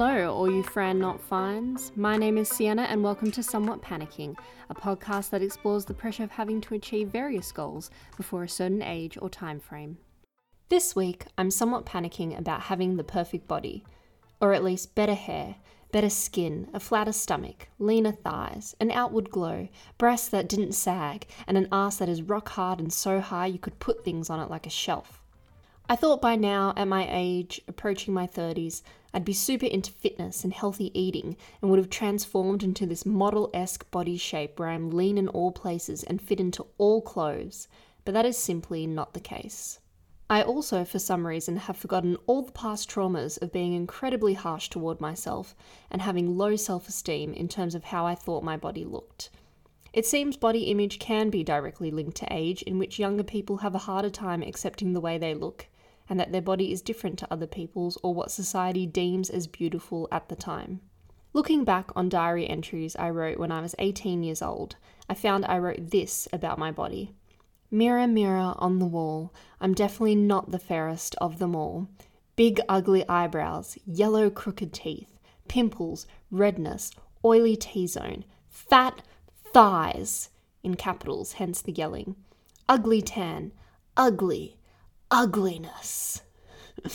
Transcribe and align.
Hello, 0.00 0.32
all 0.32 0.48
you 0.48 0.62
Fran 0.62 1.00
Not 1.00 1.20
Fines. 1.20 1.90
My 1.96 2.16
name 2.16 2.38
is 2.38 2.48
Sienna, 2.48 2.82
and 2.82 3.02
welcome 3.02 3.32
to 3.32 3.42
Somewhat 3.42 3.82
Panicking, 3.82 4.36
a 4.70 4.74
podcast 4.76 5.30
that 5.30 5.42
explores 5.42 5.84
the 5.84 5.92
pressure 5.92 6.22
of 6.22 6.30
having 6.30 6.60
to 6.60 6.74
achieve 6.74 7.08
various 7.08 7.50
goals 7.50 7.90
before 8.16 8.44
a 8.44 8.48
certain 8.48 8.80
age 8.80 9.18
or 9.20 9.28
time 9.28 9.58
frame. 9.58 9.98
This 10.68 10.94
week, 10.94 11.24
I'm 11.36 11.50
somewhat 11.50 11.84
panicking 11.84 12.38
about 12.38 12.60
having 12.60 12.96
the 12.96 13.02
perfect 13.02 13.48
body, 13.48 13.82
or 14.40 14.52
at 14.52 14.62
least 14.62 14.94
better 14.94 15.14
hair, 15.14 15.56
better 15.90 16.10
skin, 16.10 16.68
a 16.72 16.78
flatter 16.78 17.10
stomach, 17.10 17.66
leaner 17.80 18.12
thighs, 18.12 18.76
an 18.78 18.92
outward 18.92 19.30
glow, 19.30 19.66
breasts 19.98 20.28
that 20.28 20.48
didn't 20.48 20.74
sag, 20.74 21.26
and 21.48 21.58
an 21.58 21.66
ass 21.72 21.96
that 21.96 22.08
is 22.08 22.22
rock 22.22 22.50
hard 22.50 22.78
and 22.78 22.92
so 22.92 23.18
high 23.18 23.46
you 23.46 23.58
could 23.58 23.80
put 23.80 24.04
things 24.04 24.30
on 24.30 24.38
it 24.38 24.48
like 24.48 24.64
a 24.64 24.70
shelf. 24.70 25.24
I 25.90 25.96
thought 25.96 26.20
by 26.20 26.36
now, 26.36 26.74
at 26.76 26.86
my 26.86 27.08
age, 27.10 27.62
approaching 27.66 28.12
my 28.12 28.26
30s, 28.26 28.82
I'd 29.14 29.24
be 29.24 29.32
super 29.32 29.66
into 29.66 29.90
fitness 29.90 30.44
and 30.44 30.52
healthy 30.52 30.90
eating 30.98 31.36
and 31.60 31.70
would 31.70 31.78
have 31.78 31.90
transformed 31.90 32.62
into 32.62 32.86
this 32.86 33.06
model 33.06 33.50
esque 33.54 33.90
body 33.90 34.16
shape 34.16 34.58
where 34.58 34.68
I'm 34.68 34.90
lean 34.90 35.16
in 35.16 35.28
all 35.28 35.50
places 35.50 36.04
and 36.04 36.20
fit 36.20 36.40
into 36.40 36.66
all 36.76 37.00
clothes, 37.00 37.68
but 38.04 38.12
that 38.12 38.26
is 38.26 38.36
simply 38.36 38.86
not 38.86 39.14
the 39.14 39.20
case. 39.20 39.80
I 40.30 40.42
also, 40.42 40.84
for 40.84 40.98
some 40.98 41.26
reason, 41.26 41.56
have 41.56 41.78
forgotten 41.78 42.18
all 42.26 42.42
the 42.42 42.52
past 42.52 42.90
traumas 42.90 43.40
of 43.40 43.50
being 43.50 43.72
incredibly 43.72 44.34
harsh 44.34 44.68
toward 44.68 45.00
myself 45.00 45.54
and 45.90 46.02
having 46.02 46.36
low 46.36 46.54
self 46.54 46.86
esteem 46.86 47.32
in 47.32 47.48
terms 47.48 47.74
of 47.74 47.84
how 47.84 48.04
I 48.04 48.14
thought 48.14 48.44
my 48.44 48.58
body 48.58 48.84
looked. 48.84 49.30
It 49.94 50.04
seems 50.04 50.36
body 50.36 50.64
image 50.64 50.98
can 50.98 51.30
be 51.30 51.42
directly 51.42 51.90
linked 51.90 52.18
to 52.18 52.30
age, 52.30 52.60
in 52.62 52.78
which 52.78 52.98
younger 52.98 53.24
people 53.24 53.58
have 53.58 53.74
a 53.74 53.78
harder 53.78 54.10
time 54.10 54.42
accepting 54.42 54.92
the 54.92 55.00
way 55.00 55.16
they 55.16 55.32
look, 55.32 55.66
and 56.08 56.18
that 56.18 56.32
their 56.32 56.42
body 56.42 56.72
is 56.72 56.82
different 56.82 57.18
to 57.18 57.32
other 57.32 57.46
people's 57.46 57.98
or 58.02 58.14
what 58.14 58.30
society 58.30 58.86
deems 58.86 59.30
as 59.30 59.46
beautiful 59.46 60.08
at 60.10 60.28
the 60.28 60.36
time. 60.36 60.80
Looking 61.32 61.64
back 61.64 61.90
on 61.94 62.08
diary 62.08 62.48
entries 62.48 62.96
I 62.96 63.10
wrote 63.10 63.38
when 63.38 63.52
I 63.52 63.60
was 63.60 63.74
18 63.78 64.22
years 64.22 64.42
old, 64.42 64.76
I 65.08 65.14
found 65.14 65.44
I 65.44 65.58
wrote 65.58 65.90
this 65.90 66.26
about 66.32 66.58
my 66.58 66.72
body. 66.72 67.12
Mirror, 67.70 68.06
mirror 68.08 68.54
on 68.56 68.78
the 68.78 68.86
wall, 68.86 69.34
I'm 69.60 69.74
definitely 69.74 70.14
not 70.14 70.50
the 70.50 70.58
fairest 70.58 71.14
of 71.16 71.38
them 71.38 71.54
all. 71.54 71.88
Big, 72.34 72.60
ugly 72.68 73.06
eyebrows, 73.08 73.76
yellow, 73.84 74.30
crooked 74.30 74.72
teeth, 74.72 75.18
pimples, 75.48 76.06
redness, 76.30 76.90
oily 77.24 77.56
T 77.56 77.86
zone, 77.86 78.24
fat 78.48 79.02
thighs, 79.52 80.30
in 80.62 80.74
capitals, 80.74 81.34
hence 81.34 81.60
the 81.60 81.72
yelling, 81.72 82.16
ugly 82.68 83.02
tan, 83.02 83.52
ugly, 83.96 84.57
ugliness. 85.10 86.22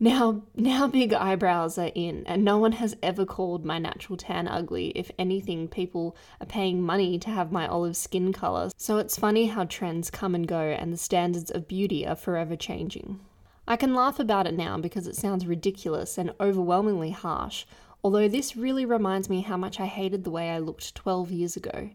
Now, 0.00 0.42
now 0.54 0.86
big 0.86 1.12
eyebrows 1.12 1.76
are 1.76 1.90
in, 1.92 2.24
and 2.26 2.44
no 2.44 2.56
one 2.56 2.70
has 2.70 2.96
ever 3.02 3.26
called 3.26 3.64
my 3.64 3.80
natural 3.80 4.16
tan 4.16 4.46
ugly. 4.46 4.92
If 4.94 5.10
anything, 5.18 5.66
people 5.66 6.16
are 6.40 6.46
paying 6.46 6.80
money 6.80 7.18
to 7.18 7.30
have 7.30 7.50
my 7.50 7.66
olive 7.66 7.96
skin 7.96 8.32
color. 8.32 8.70
So 8.76 8.98
it's 8.98 9.18
funny 9.18 9.46
how 9.46 9.64
trends 9.64 10.08
come 10.08 10.36
and 10.36 10.46
go, 10.46 10.60
and 10.60 10.92
the 10.92 10.96
standards 10.96 11.50
of 11.50 11.66
beauty 11.66 12.06
are 12.06 12.14
forever 12.14 12.54
changing. 12.54 13.18
I 13.66 13.74
can 13.74 13.92
laugh 13.92 14.20
about 14.20 14.46
it 14.46 14.54
now 14.54 14.78
because 14.78 15.08
it 15.08 15.16
sounds 15.16 15.46
ridiculous 15.46 16.16
and 16.16 16.32
overwhelmingly 16.38 17.10
harsh, 17.10 17.64
although 18.04 18.28
this 18.28 18.56
really 18.56 18.84
reminds 18.84 19.28
me 19.28 19.40
how 19.40 19.56
much 19.56 19.80
I 19.80 19.86
hated 19.86 20.22
the 20.22 20.30
way 20.30 20.50
I 20.50 20.58
looked 20.58 20.94
12 20.94 21.32
years 21.32 21.56
ago. 21.56 21.90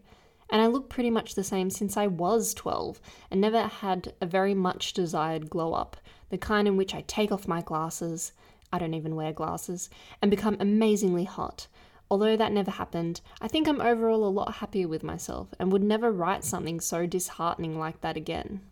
And 0.50 0.60
I 0.60 0.66
look 0.66 0.88
pretty 0.88 1.10
much 1.10 1.34
the 1.34 1.44
same 1.44 1.70
since 1.70 1.96
I 1.96 2.06
was 2.06 2.54
12 2.54 3.00
and 3.30 3.40
never 3.40 3.62
had 3.62 4.12
a 4.20 4.26
very 4.26 4.54
much 4.54 4.92
desired 4.92 5.50
glow 5.50 5.72
up 5.72 5.96
the 6.34 6.38
kind 6.38 6.66
in 6.66 6.76
which 6.76 6.94
I 6.94 7.02
take 7.06 7.30
off 7.30 7.46
my 7.46 7.62
glasses, 7.62 8.32
I 8.72 8.78
don't 8.80 8.94
even 8.94 9.14
wear 9.14 9.32
glasses, 9.32 9.88
and 10.20 10.32
become 10.32 10.56
amazingly 10.58 11.22
hot. 11.22 11.68
Although 12.10 12.36
that 12.36 12.50
never 12.50 12.72
happened, 12.72 13.20
I 13.40 13.46
think 13.46 13.68
I'm 13.68 13.80
overall 13.80 14.26
a 14.26 14.28
lot 14.28 14.54
happier 14.54 14.88
with 14.88 15.04
myself 15.04 15.54
and 15.60 15.70
would 15.70 15.84
never 15.84 16.10
write 16.10 16.42
something 16.42 16.80
so 16.80 17.06
disheartening 17.06 17.78
like 17.78 18.00
that 18.00 18.16
again. 18.16 18.62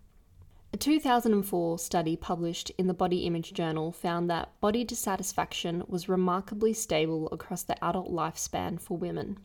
A 0.73 0.77
2004 0.77 1.79
study 1.79 2.17
published 2.17 2.73
in 2.79 2.89
the 2.89 2.95
Body 2.95 3.27
Image 3.27 3.53
Journal 3.53 3.93
found 3.93 4.29
that 4.29 4.59
body 4.61 4.83
dissatisfaction 4.83 5.85
was 5.87 6.09
remarkably 6.09 6.73
stable 6.73 7.29
across 7.31 7.63
the 7.63 7.83
adult 7.85 8.11
lifespan 8.11 8.81
for 8.81 8.97
women. 8.97 9.39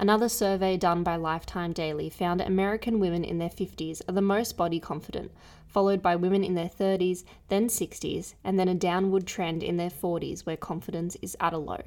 Another 0.00 0.28
survey 0.28 0.76
done 0.76 1.02
by 1.02 1.16
Lifetime 1.16 1.72
Daily 1.72 2.08
found 2.08 2.40
American 2.40 3.00
women 3.00 3.24
in 3.24 3.38
their 3.38 3.48
50s 3.48 4.00
are 4.08 4.12
the 4.12 4.22
most 4.22 4.56
body 4.56 4.78
confident, 4.78 5.32
followed 5.66 6.00
by 6.00 6.14
women 6.14 6.44
in 6.44 6.54
their 6.54 6.68
30s, 6.68 7.24
then 7.48 7.66
60s, 7.66 8.34
and 8.44 8.56
then 8.56 8.68
a 8.68 8.76
downward 8.76 9.26
trend 9.26 9.64
in 9.64 9.76
their 9.76 9.90
40s 9.90 10.46
where 10.46 10.56
confidence 10.56 11.16
is 11.20 11.36
at 11.40 11.52
a 11.52 11.58
low. 11.58 11.82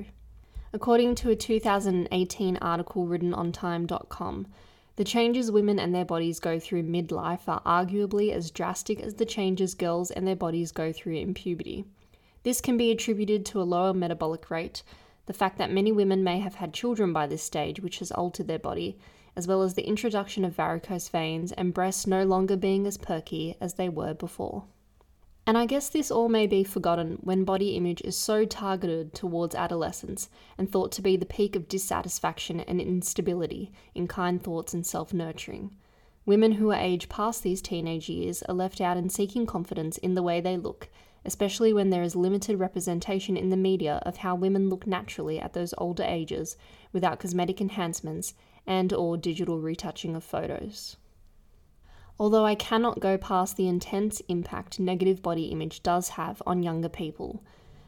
According 0.73 1.15
to 1.15 1.29
a 1.29 1.37
2018 1.37 2.57
article 2.57 3.07
written 3.07 3.33
on 3.33 3.53
Time.com, 3.53 4.47
the 4.97 5.05
changes 5.05 5.49
women 5.49 5.79
and 5.79 5.95
their 5.95 6.03
bodies 6.03 6.41
go 6.41 6.59
through 6.59 6.83
midlife 6.83 7.47
are 7.47 7.61
arguably 7.61 8.33
as 8.33 8.51
drastic 8.51 8.99
as 8.99 9.15
the 9.15 9.25
changes 9.25 9.73
girls 9.73 10.11
and 10.11 10.27
their 10.27 10.35
bodies 10.35 10.73
go 10.73 10.91
through 10.91 11.15
in 11.15 11.33
puberty. 11.33 11.85
This 12.43 12.59
can 12.59 12.75
be 12.75 12.91
attributed 12.91 13.45
to 13.47 13.61
a 13.61 13.63
lower 13.63 13.93
metabolic 13.93 14.51
rate, 14.51 14.83
the 15.25 15.33
fact 15.33 15.57
that 15.57 15.71
many 15.71 15.91
women 15.91 16.23
may 16.23 16.39
have 16.39 16.55
had 16.55 16.73
children 16.73 17.13
by 17.13 17.27
this 17.27 17.43
stage, 17.43 17.79
which 17.79 17.99
has 17.99 18.11
altered 18.11 18.47
their 18.47 18.59
body, 18.59 18.97
as 19.35 19.47
well 19.47 19.61
as 19.61 19.75
the 19.75 19.87
introduction 19.87 20.43
of 20.43 20.55
varicose 20.55 21.09
veins 21.09 21.51
and 21.53 21.73
breasts 21.73 22.07
no 22.07 22.23
longer 22.23 22.57
being 22.57 22.85
as 22.85 22.97
perky 22.97 23.55
as 23.61 23.75
they 23.75 23.87
were 23.89 24.13
before. 24.13 24.65
And 25.47 25.57
I 25.57 25.65
guess 25.65 25.89
this 25.89 26.11
all 26.11 26.29
may 26.29 26.45
be 26.45 26.63
forgotten 26.63 27.17
when 27.21 27.45
body 27.45 27.75
image 27.75 28.01
is 28.01 28.15
so 28.15 28.45
targeted 28.45 29.13
towards 29.13 29.55
adolescence 29.55 30.29
and 30.57 30.71
thought 30.71 30.91
to 30.93 31.01
be 31.01 31.17
the 31.17 31.25
peak 31.25 31.55
of 31.55 31.67
dissatisfaction 31.67 32.59
and 32.61 32.79
instability 32.79 33.71
in 33.95 34.07
kind 34.07 34.41
thoughts 34.41 34.73
and 34.73 34.85
self 34.85 35.13
nurturing. 35.13 35.75
Women 36.25 36.53
who 36.53 36.71
are 36.71 36.79
aged 36.79 37.09
past 37.09 37.41
these 37.41 37.61
teenage 37.61 38.07
years 38.07 38.43
are 38.43 38.53
left 38.53 38.79
out 38.79 38.97
in 38.97 39.09
seeking 39.09 39.47
confidence 39.47 39.97
in 39.97 40.13
the 40.13 40.21
way 40.21 40.39
they 40.39 40.57
look 40.57 40.89
especially 41.25 41.73
when 41.73 41.89
there 41.89 42.03
is 42.03 42.15
limited 42.15 42.59
representation 42.59 43.37
in 43.37 43.49
the 43.49 43.57
media 43.57 44.01
of 44.05 44.17
how 44.17 44.35
women 44.35 44.69
look 44.69 44.87
naturally 44.87 45.39
at 45.39 45.53
those 45.53 45.73
older 45.77 46.03
ages 46.03 46.57
without 46.91 47.19
cosmetic 47.19 47.61
enhancements 47.61 48.33
and 48.65 48.91
or 48.93 49.17
digital 49.17 49.59
retouching 49.59 50.15
of 50.15 50.23
photos. 50.23 50.97
Although 52.19 52.45
I 52.45 52.55
cannot 52.55 52.99
go 52.99 53.17
past 53.17 53.55
the 53.55 53.67
intense 53.67 54.21
impact 54.27 54.79
negative 54.79 55.21
body 55.21 55.45
image 55.45 55.81
does 55.81 56.09
have 56.09 56.41
on 56.45 56.63
younger 56.63 56.89
people. 56.89 57.43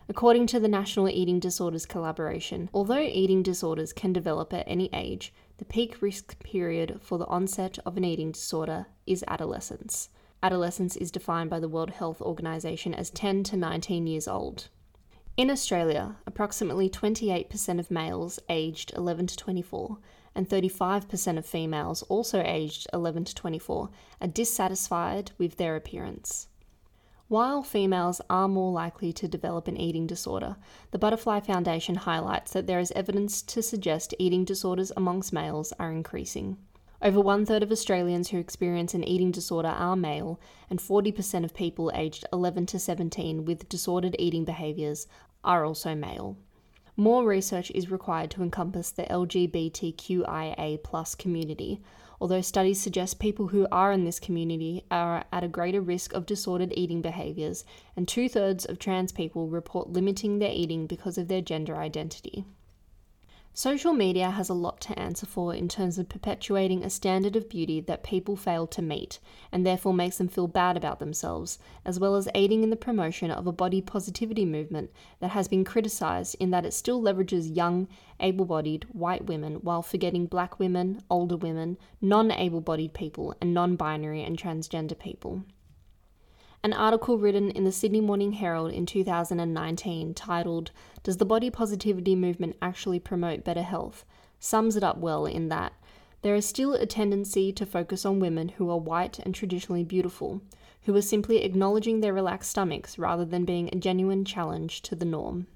According 0.09 0.47
to 0.47 0.59
the 0.59 0.67
National 0.67 1.07
Eating 1.07 1.39
Disorders 1.39 1.85
Collaboration, 1.85 2.69
although 2.73 2.99
eating 2.99 3.41
disorders 3.41 3.93
can 3.93 4.11
develop 4.11 4.51
at 4.53 4.67
any 4.67 4.89
age, 4.91 5.33
the 5.57 5.65
peak 5.65 6.01
risk 6.01 6.37
period 6.43 6.99
for 7.01 7.17
the 7.17 7.27
onset 7.27 7.79
of 7.85 7.95
an 7.95 8.03
eating 8.03 8.31
disorder 8.31 8.87
is 9.05 9.23
adolescence 9.27 10.09
adolescence 10.43 10.97
is 10.97 11.09
defined 11.09 11.49
by 11.49 11.59
the 11.59 11.69
World 11.69 11.91
Health 11.91 12.21
Organization 12.21 12.93
as 12.93 13.09
10 13.09 13.43
to 13.45 13.57
19 13.57 14.05
years 14.05 14.27
old. 14.27 14.67
In 15.37 15.49
Australia, 15.49 16.17
approximately 16.27 16.89
28% 16.89 17.79
of 17.79 17.89
males 17.89 18.39
aged 18.49 18.91
11 18.95 19.27
to 19.27 19.37
24 19.37 19.97
and 20.35 20.49
35% 20.49 21.37
of 21.37 21.45
females 21.45 22.03
also 22.03 22.43
aged 22.45 22.87
11 22.93 23.25
to 23.25 23.35
24 23.35 23.89
are 24.21 24.27
dissatisfied 24.27 25.31
with 25.37 25.57
their 25.57 25.75
appearance. 25.75 26.47
While 27.29 27.63
females 27.63 28.21
are 28.29 28.47
more 28.47 28.71
likely 28.71 29.13
to 29.13 29.27
develop 29.27 29.67
an 29.67 29.77
eating 29.77 30.05
disorder, 30.05 30.57
the 30.91 30.99
Butterfly 30.99 31.39
Foundation 31.39 31.95
highlights 31.95 32.51
that 32.53 32.67
there 32.67 32.79
is 32.79 32.91
evidence 32.91 33.41
to 33.43 33.63
suggest 33.63 34.13
eating 34.19 34.43
disorders 34.43 34.91
amongst 34.95 35.33
males 35.33 35.73
are 35.79 35.91
increasing. 35.91 36.57
Over 37.03 37.19
one 37.19 37.45
third 37.45 37.63
of 37.63 37.71
Australians 37.71 38.29
who 38.29 38.37
experience 38.37 38.93
an 38.93 39.03
eating 39.03 39.29
disorder 39.29 39.67
are 39.67 39.97
male, 39.97 40.39
and 40.69 40.79
40% 40.79 41.43
of 41.43 41.53
people 41.53 41.91
aged 41.93 42.23
11 42.31 42.65
to 42.67 42.79
17 42.79 43.43
with 43.43 43.67
disordered 43.67 44.15
eating 44.17 44.45
behaviours 44.45 45.05
are 45.43 45.65
also 45.65 45.95
male. 45.95 46.37
More 46.95 47.25
research 47.25 47.73
is 47.75 47.91
required 47.91 48.31
to 48.31 48.41
encompass 48.41 48.89
the 48.91 49.03
LGBTQIA 49.03 50.79
community, 51.17 51.81
although 52.21 52.39
studies 52.39 52.79
suggest 52.79 53.19
people 53.19 53.47
who 53.49 53.67
are 53.69 53.91
in 53.91 54.05
this 54.05 54.21
community 54.21 54.85
are 54.89 55.25
at 55.33 55.43
a 55.43 55.49
greater 55.49 55.81
risk 55.81 56.13
of 56.13 56.25
disordered 56.25 56.73
eating 56.77 57.01
behaviours, 57.01 57.65
and 57.97 58.07
two 58.07 58.29
thirds 58.29 58.63
of 58.63 58.79
trans 58.79 59.11
people 59.11 59.49
report 59.49 59.91
limiting 59.91 60.39
their 60.39 60.53
eating 60.53 60.87
because 60.87 61.17
of 61.17 61.27
their 61.27 61.41
gender 61.41 61.75
identity. 61.75 62.45
Social 63.55 63.93
media 63.93 64.31
has 64.31 64.49
a 64.49 64.53
lot 64.55 64.81
to 64.81 64.97
answer 64.97 65.27
for 65.27 65.53
in 65.53 65.67
terms 65.67 65.99
of 65.99 66.09
perpetuating 66.09 66.83
a 66.83 66.89
standard 66.89 67.35
of 67.35 67.49
beauty 67.49 67.79
that 67.81 68.01
people 68.01 68.35
fail 68.35 68.65
to 68.65 68.81
meet, 68.81 69.19
and 69.51 69.63
therefore 69.63 69.93
makes 69.93 70.17
them 70.17 70.27
feel 70.27 70.47
bad 70.47 70.75
about 70.75 70.97
themselves, 70.97 71.59
as 71.85 71.99
well 71.99 72.15
as 72.15 72.27
aiding 72.33 72.63
in 72.63 72.71
the 72.71 72.75
promotion 72.75 73.29
of 73.29 73.45
a 73.45 73.51
body 73.51 73.79
positivity 73.79 74.43
movement 74.43 74.89
that 75.19 75.29
has 75.29 75.47
been 75.47 75.63
criticised 75.63 76.35
in 76.39 76.49
that 76.49 76.65
it 76.65 76.73
still 76.73 76.99
leverages 76.99 77.55
young, 77.55 77.87
able 78.19 78.45
bodied 78.45 78.87
white 78.91 79.27
women 79.27 79.57
while 79.57 79.83
forgetting 79.83 80.25
black 80.25 80.57
women, 80.57 81.03
older 81.11 81.37
women, 81.37 81.77
non 82.01 82.31
able 82.31 82.59
bodied 82.59 82.95
people, 82.95 83.35
and 83.39 83.53
non 83.53 83.75
binary 83.75 84.23
and 84.23 84.35
transgender 84.35 84.97
people. 84.97 85.43
An 86.65 86.71
article 86.71 87.17
written 87.17 87.51
in 87.51 87.65
the 87.65 87.73
Sydney 87.73 87.99
Morning 87.99 88.31
Herald 88.31 88.71
in 88.71 88.85
2019 88.85 90.13
titled, 90.13 90.71
Does 91.03 91.17
the 91.17 91.25
Body 91.25 91.49
Positivity 91.49 92.15
Movement 92.15 92.55
Actually 92.61 93.01
Promote 93.01 93.43
Better 93.43 93.63
Health? 93.63 94.05
sums 94.39 94.77
it 94.77 94.83
up 94.83 94.97
well 94.97 95.25
in 95.25 95.49
that 95.49 95.73
there 96.21 96.35
is 96.35 96.45
still 96.45 96.73
a 96.73 96.85
tendency 96.85 97.51
to 97.51 97.65
focus 97.65 98.05
on 98.05 98.21
women 98.21 98.47
who 98.47 98.69
are 98.69 98.79
white 98.79 99.19
and 99.19 99.35
traditionally 99.35 99.83
beautiful, 99.83 100.41
who 100.83 100.95
are 100.95 101.01
simply 101.01 101.43
acknowledging 101.43 101.99
their 101.99 102.13
relaxed 102.13 102.51
stomachs 102.51 102.97
rather 102.97 103.25
than 103.25 103.43
being 103.43 103.67
a 103.67 103.75
genuine 103.75 104.23
challenge 104.23 104.81
to 104.83 104.95
the 104.95 105.03
norm. 105.03 105.47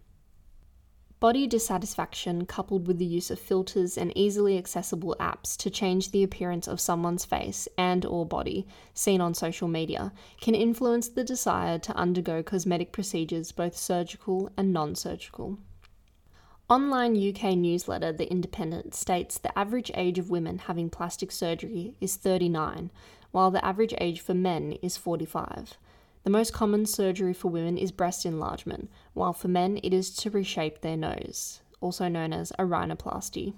Body 1.19 1.47
dissatisfaction, 1.47 2.45
coupled 2.45 2.85
with 2.85 2.99
the 2.99 3.05
use 3.05 3.31
of 3.31 3.39
filters 3.39 3.97
and 3.97 4.15
easily 4.15 4.55
accessible 4.55 5.15
apps 5.19 5.57
to 5.57 5.71
change 5.71 6.11
the 6.11 6.21
appearance 6.21 6.67
of 6.67 6.79
someone's 6.79 7.25
face 7.25 7.67
and 7.75 8.05
or 8.05 8.23
body 8.23 8.67
seen 8.93 9.19
on 9.19 9.33
social 9.33 9.67
media, 9.67 10.13
can 10.39 10.53
influence 10.53 11.07
the 11.07 11.23
desire 11.23 11.79
to 11.79 11.95
undergo 11.95 12.43
cosmetic 12.43 12.91
procedures 12.91 13.51
both 13.51 13.75
surgical 13.75 14.51
and 14.55 14.71
non-surgical. 14.71 15.57
Online 16.69 17.15
UK 17.15 17.57
newsletter 17.57 18.13
The 18.13 18.29
Independent 18.29 18.93
states 18.93 19.39
the 19.39 19.57
average 19.57 19.89
age 19.95 20.19
of 20.19 20.29
women 20.29 20.59
having 20.59 20.87
plastic 20.87 21.31
surgery 21.31 21.95
is 21.99 22.15
39, 22.15 22.91
while 23.31 23.49
the 23.49 23.65
average 23.65 23.95
age 23.99 24.21
for 24.21 24.35
men 24.35 24.73
is 24.83 24.97
45. 24.97 25.79
The 26.27 26.31
most 26.31 26.51
common 26.51 26.85
surgery 26.85 27.31
for 27.31 27.47
women 27.47 27.77
is 27.77 27.93
breast 27.93 28.25
enlargement, 28.25 28.91
while 29.13 29.31
for 29.31 29.47
men 29.47 29.79
it 29.81 29.93
is 29.93 30.13
to 30.17 30.29
reshape 30.29 30.81
their 30.81 30.97
nose, 30.97 31.61
also 31.79 32.09
known 32.09 32.33
as 32.33 32.51
a 32.59 32.63
rhinoplasty. 32.63 33.53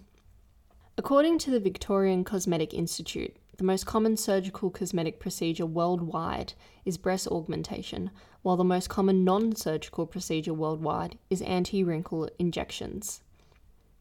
According 0.96 1.40
to 1.40 1.50
the 1.50 1.60
Victorian 1.60 2.24
Cosmetic 2.24 2.76
Institute, 2.76 3.36
the 3.58 3.64
most 3.64 3.88
common 3.88 4.18
surgical 4.18 4.70
cosmetic 4.70 5.20
procedure 5.20 5.66
worldwide 5.66 6.54
is 6.86 7.00
breast 7.00 7.28
augmentation, 7.30 8.12
while 8.44 8.56
the 8.56 8.64
most 8.64 8.88
common 8.88 9.24
non 9.24 9.56
surgical 9.56 10.06
procedure 10.06 10.54
worldwide 10.54 11.18
is 11.32 11.42
anti 11.42 11.84
wrinkle 11.84 12.30
injections. 12.38 13.22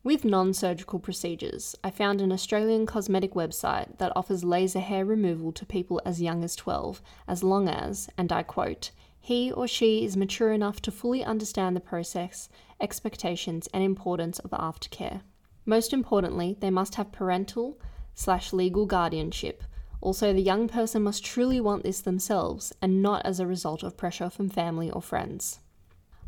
With 0.05 0.25
non 0.25 0.55
surgical 0.55 1.00
procedures, 1.00 1.75
I 1.83 1.91
found 1.91 2.21
an 2.21 2.31
Australian 2.31 2.87
cosmetic 2.87 3.35
website 3.35 3.99
that 3.99 4.12
offers 4.15 4.45
laser 4.45 4.79
hair 4.79 5.05
removal 5.05 5.50
to 5.53 5.67
people 5.67 6.00
as 6.05 6.23
young 6.23 6.45
as 6.45 6.55
12, 6.55 7.03
as 7.27 7.43
long 7.43 7.69
as, 7.69 8.09
and 8.17 8.31
I 8.31 8.45
quote, 8.45 8.93
he 9.21 9.50
or 9.50 9.67
she 9.67 10.05
is 10.05 10.17
mature 10.17 10.53
enough 10.53 10.81
to 10.83 10.93
fully 10.93 11.25
understand 11.25 11.75
the 11.75 11.81
process, 11.81 12.49
expectations, 12.81 13.69
and 13.75 13.83
importance 13.83 14.39
of 14.39 14.50
aftercare. 14.53 15.23
Most 15.67 15.93
importantly, 15.93 16.56
they 16.61 16.71
must 16.71 16.94
have 16.94 17.12
parental 17.12 17.79
slash 18.15 18.53
legal 18.53 18.87
guardianship. 18.87 19.65
Also, 20.01 20.33
the 20.33 20.41
young 20.41 20.69
person 20.69 21.03
must 21.03 21.25
truly 21.25 21.61
want 21.61 21.83
this 21.83 22.01
themselves 22.01 22.73
and 22.81 23.03
not 23.03 23.27
as 23.27 23.41
a 23.41 23.47
result 23.47 23.83
of 23.83 23.97
pressure 23.97 24.31
from 24.31 24.49
family 24.49 24.91
or 24.91 25.03
friends. 25.03 25.59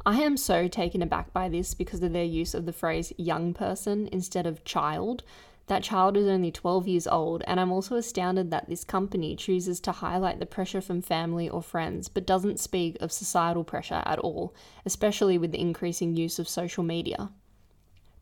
I 0.06 0.22
am 0.22 0.38
so 0.38 0.66
taken 0.66 1.02
aback 1.02 1.32
by 1.32 1.50
this 1.50 1.74
because 1.74 2.02
of 2.02 2.14
their 2.14 2.24
use 2.24 2.54
of 2.54 2.64
the 2.64 2.72
phrase 2.72 3.12
young 3.18 3.52
person 3.52 4.08
instead 4.10 4.46
of 4.46 4.64
child. 4.64 5.22
That 5.66 5.82
child 5.82 6.16
is 6.16 6.26
only 6.26 6.50
12 6.50 6.88
years 6.88 7.06
old, 7.06 7.44
and 7.46 7.60
I'm 7.60 7.70
also 7.70 7.96
astounded 7.96 8.50
that 8.50 8.68
this 8.68 8.82
company 8.82 9.36
chooses 9.36 9.78
to 9.80 9.92
highlight 9.92 10.40
the 10.40 10.46
pressure 10.46 10.80
from 10.80 11.02
family 11.02 11.48
or 11.48 11.62
friends 11.62 12.08
but 12.08 12.26
doesn't 12.26 12.58
speak 12.58 12.96
of 13.00 13.12
societal 13.12 13.62
pressure 13.62 14.02
at 14.06 14.18
all, 14.18 14.54
especially 14.86 15.36
with 15.36 15.52
the 15.52 15.60
increasing 15.60 16.16
use 16.16 16.38
of 16.38 16.48
social 16.48 16.82
media. 16.82 17.30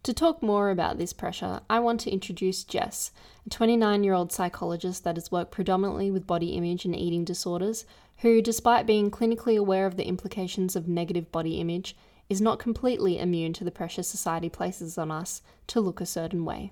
To 0.02 0.12
talk 0.12 0.42
more 0.42 0.70
about 0.70 0.98
this 0.98 1.12
pressure, 1.12 1.60
I 1.70 1.80
want 1.80 2.00
to 2.00 2.10
introduce 2.10 2.64
Jess, 2.64 3.12
a 3.46 3.50
29 3.50 4.04
year 4.04 4.14
old 4.14 4.32
psychologist 4.32 5.04
that 5.04 5.16
has 5.16 5.30
worked 5.30 5.52
predominantly 5.52 6.10
with 6.10 6.26
body 6.26 6.50
image 6.50 6.84
and 6.84 6.94
eating 6.94 7.24
disorders, 7.24 7.84
who, 8.18 8.42
despite 8.42 8.86
being 8.86 9.10
clinically 9.10 9.58
aware 9.58 9.86
of 9.86 9.96
the 9.96 10.06
implications 10.06 10.76
of 10.76 10.88
negative 10.88 11.30
body 11.30 11.60
image, 11.60 11.96
is 12.28 12.40
not 12.40 12.58
completely 12.58 13.18
immune 13.18 13.52
to 13.54 13.64
the 13.64 13.70
pressure 13.70 14.02
society 14.02 14.48
places 14.48 14.98
on 14.98 15.10
us 15.10 15.40
to 15.66 15.80
look 15.80 16.00
a 16.00 16.06
certain 16.06 16.44
way. 16.44 16.70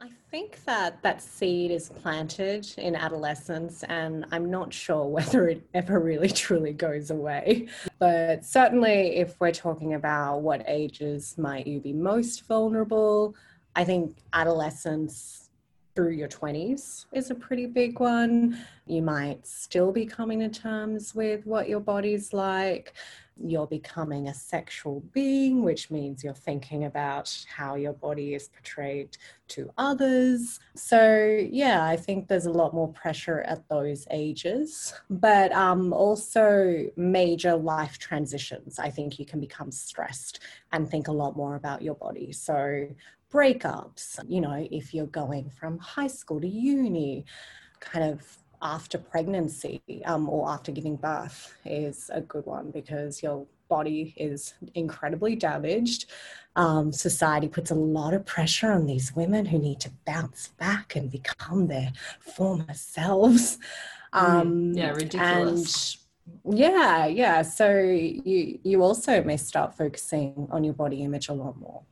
I 0.00 0.10
think 0.30 0.62
that 0.66 1.02
that 1.02 1.22
seed 1.22 1.70
is 1.70 1.88
planted 1.88 2.68
in 2.76 2.94
adolescence, 2.94 3.82
and 3.84 4.26
I'm 4.30 4.50
not 4.50 4.72
sure 4.72 5.06
whether 5.06 5.48
it 5.48 5.66
ever 5.74 5.98
really 5.98 6.28
truly 6.28 6.72
goes 6.72 7.10
away. 7.10 7.68
But 7.98 8.44
certainly, 8.44 9.16
if 9.16 9.40
we're 9.40 9.52
talking 9.52 9.94
about 9.94 10.42
what 10.42 10.62
ages 10.68 11.36
might 11.38 11.66
you 11.66 11.80
be 11.80 11.94
most 11.94 12.46
vulnerable, 12.46 13.34
I 13.74 13.84
think 13.84 14.18
adolescence 14.32 15.45
through 15.96 16.10
your 16.10 16.28
20s 16.28 17.06
is 17.12 17.30
a 17.30 17.34
pretty 17.34 17.64
big 17.66 17.98
one. 17.98 18.62
You 18.86 19.02
might 19.02 19.46
still 19.46 19.90
be 19.90 20.04
coming 20.04 20.40
to 20.40 20.48
terms 20.48 21.14
with 21.14 21.46
what 21.46 21.68
your 21.68 21.80
body's 21.80 22.34
like. 22.34 22.92
You're 23.38 23.66
becoming 23.66 24.28
a 24.28 24.34
sexual 24.34 25.02
being, 25.12 25.62
which 25.62 25.90
means 25.90 26.22
you're 26.22 26.32
thinking 26.32 26.84
about 26.84 27.34
how 27.54 27.74
your 27.74 27.92
body 27.92 28.34
is 28.34 28.48
portrayed 28.48 29.16
to 29.48 29.70
others. 29.76 30.58
So, 30.74 31.38
yeah, 31.50 31.84
I 31.84 31.96
think 31.96 32.28
there's 32.28 32.46
a 32.46 32.52
lot 32.52 32.72
more 32.72 32.92
pressure 32.92 33.42
at 33.42 33.68
those 33.68 34.06
ages, 34.10 34.94
but 35.10 35.52
um, 35.52 35.92
also 35.92 36.86
major 36.96 37.56
life 37.56 37.98
transitions. 37.98 38.78
I 38.78 38.88
think 38.90 39.18
you 39.18 39.26
can 39.26 39.40
become 39.40 39.70
stressed 39.70 40.40
and 40.72 40.88
think 40.88 41.08
a 41.08 41.12
lot 41.12 41.36
more 41.36 41.56
about 41.56 41.82
your 41.82 41.94
body. 41.94 42.32
So, 42.32 42.88
breakups, 43.32 44.18
you 44.28 44.40
know, 44.40 44.66
if 44.70 44.94
you're 44.94 45.06
going 45.06 45.50
from 45.50 45.78
high 45.78 46.06
school 46.06 46.40
to 46.40 46.48
uni, 46.48 47.24
kind 47.80 48.12
of 48.12 48.38
after 48.62 48.98
pregnancy 48.98 49.82
um, 50.04 50.28
or 50.28 50.48
after 50.48 50.72
giving 50.72 50.96
birth 50.96 51.54
is 51.64 52.10
a 52.12 52.20
good 52.20 52.46
one 52.46 52.70
because 52.70 53.22
your 53.22 53.46
body 53.68 54.14
is 54.16 54.54
incredibly 54.74 55.36
damaged. 55.36 56.06
Um, 56.54 56.92
society 56.92 57.48
puts 57.48 57.70
a 57.70 57.74
lot 57.74 58.14
of 58.14 58.24
pressure 58.24 58.72
on 58.72 58.86
these 58.86 59.14
women 59.14 59.44
who 59.46 59.58
need 59.58 59.80
to 59.80 59.90
bounce 60.06 60.48
back 60.58 60.96
and 60.96 61.10
become 61.10 61.66
their 61.66 61.92
former 62.20 62.72
selves. 62.72 63.58
Mm, 64.14 64.20
um, 64.22 64.72
yeah, 64.72 64.90
ridiculous. 64.90 65.98
And 66.44 66.58
yeah, 66.58 67.06
yeah. 67.06 67.42
So 67.42 67.78
you 67.78 68.58
you 68.62 68.82
also 68.82 69.22
may 69.22 69.36
start 69.36 69.76
focusing 69.76 70.48
on 70.50 70.64
your 70.64 70.74
body 70.74 71.02
image 71.02 71.28
a 71.28 71.34
lot 71.34 71.58
more. 71.58 71.82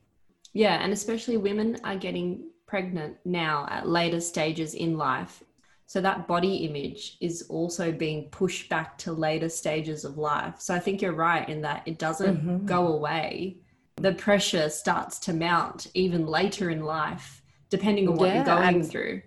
Yeah, 0.55 0.81
and 0.81 0.93
especially 0.93 1.35
women 1.35 1.77
are 1.83 1.97
getting 1.97 2.49
pregnant 2.65 3.17
now 3.25 3.67
at 3.69 3.89
later 3.89 4.21
stages 4.21 4.73
in 4.73 4.97
life. 4.97 5.43
So 5.85 5.99
that 5.99 6.29
body 6.29 6.55
image 6.65 7.17
is 7.19 7.45
also 7.49 7.91
being 7.91 8.29
pushed 8.29 8.69
back 8.69 8.97
to 8.99 9.11
later 9.11 9.49
stages 9.49 10.05
of 10.05 10.17
life. 10.17 10.55
So 10.59 10.73
I 10.73 10.79
think 10.79 11.01
you're 11.01 11.11
right 11.11 11.47
in 11.47 11.61
that 11.63 11.83
it 11.85 11.99
doesn't 11.99 12.37
mm-hmm. 12.37 12.65
go 12.65 12.87
away. 12.87 13.57
The 13.97 14.13
pressure 14.13 14.69
starts 14.69 15.19
to 15.19 15.33
mount 15.33 15.87
even 15.93 16.25
later 16.25 16.69
in 16.69 16.85
life, 16.85 17.41
depending 17.69 18.07
on 18.07 18.15
what 18.15 18.29
yeah, 18.29 18.35
you're 18.35 18.45
going 18.45 18.83
through. 18.83 19.23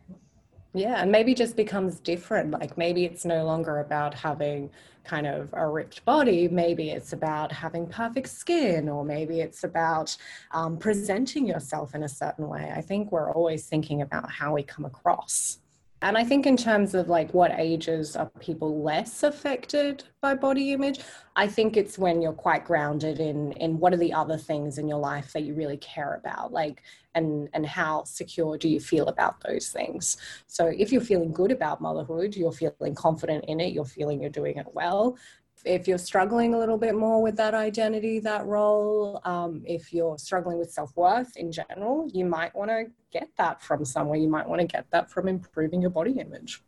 Yeah, 0.72 1.02
and 1.02 1.12
maybe 1.12 1.34
just 1.34 1.56
becomes 1.56 2.00
different. 2.00 2.52
Like 2.52 2.78
maybe 2.78 3.04
it's 3.04 3.26
no 3.26 3.44
longer 3.44 3.80
about 3.80 4.14
having 4.14 4.70
kind 5.08 5.26
of 5.26 5.48
a 5.54 5.66
ripped 5.66 6.04
body. 6.04 6.48
Maybe 6.48 6.90
it's 6.90 7.12
about 7.14 7.50
having 7.50 7.86
perfect 7.86 8.28
skin, 8.28 8.88
or 8.88 9.04
maybe 9.04 9.40
it's 9.40 9.64
about 9.64 10.14
um, 10.52 10.76
presenting 10.76 11.46
yourself 11.46 11.94
in 11.94 12.02
a 12.02 12.08
certain 12.08 12.46
way. 12.46 12.70
I 12.74 12.82
think 12.82 13.10
we're 13.10 13.32
always 13.32 13.66
thinking 13.66 14.02
about 14.02 14.30
how 14.30 14.54
we 14.54 14.62
come 14.62 14.84
across. 14.84 15.60
And 16.00 16.16
I 16.16 16.22
think 16.22 16.46
in 16.46 16.56
terms 16.56 16.94
of 16.94 17.08
like 17.08 17.34
what 17.34 17.50
ages 17.58 18.14
are 18.14 18.30
people 18.38 18.82
less 18.82 19.24
affected 19.24 20.04
by 20.20 20.34
body 20.34 20.72
image, 20.72 21.00
I 21.34 21.48
think 21.48 21.76
it's 21.76 21.98
when 21.98 22.22
you're 22.22 22.32
quite 22.32 22.64
grounded 22.64 23.18
in 23.18 23.52
in 23.52 23.78
what 23.80 23.92
are 23.92 23.98
the 23.98 24.12
other 24.12 24.38
things 24.38 24.78
in 24.78 24.86
your 24.86 24.98
life 24.98 25.32
that 25.32 25.42
you 25.42 25.54
really 25.54 25.76
care 25.78 26.14
about, 26.14 26.52
like 26.52 26.82
and 27.16 27.48
and 27.52 27.66
how 27.66 28.04
secure 28.04 28.56
do 28.56 28.68
you 28.68 28.78
feel 28.78 29.08
about 29.08 29.40
those 29.40 29.70
things. 29.70 30.16
So 30.46 30.66
if 30.66 30.92
you're 30.92 31.00
feeling 31.00 31.32
good 31.32 31.50
about 31.50 31.80
motherhood, 31.80 32.36
you're 32.36 32.52
feeling 32.52 32.94
confident 32.94 33.46
in 33.48 33.58
it, 33.58 33.72
you're 33.72 33.84
feeling 33.84 34.20
you're 34.20 34.30
doing 34.30 34.58
it 34.58 34.66
well, 34.72 35.16
if 35.64 35.88
you're 35.88 35.98
struggling 35.98 36.54
a 36.54 36.58
little 36.58 36.78
bit 36.78 36.94
more 36.94 37.22
with 37.22 37.36
that 37.36 37.54
identity, 37.54 38.18
that 38.20 38.46
role, 38.46 39.20
um, 39.24 39.62
if 39.66 39.92
you're 39.92 40.18
struggling 40.18 40.58
with 40.58 40.70
self 40.70 40.96
worth 40.96 41.36
in 41.36 41.52
general, 41.52 42.08
you 42.12 42.24
might 42.24 42.54
want 42.54 42.70
to 42.70 42.86
get 43.12 43.28
that 43.36 43.62
from 43.62 43.84
somewhere. 43.84 44.18
You 44.18 44.28
might 44.28 44.48
want 44.48 44.60
to 44.60 44.66
get 44.66 44.86
that 44.92 45.10
from 45.10 45.28
improving 45.28 45.80
your 45.80 45.90
body 45.90 46.12
image. 46.12 46.62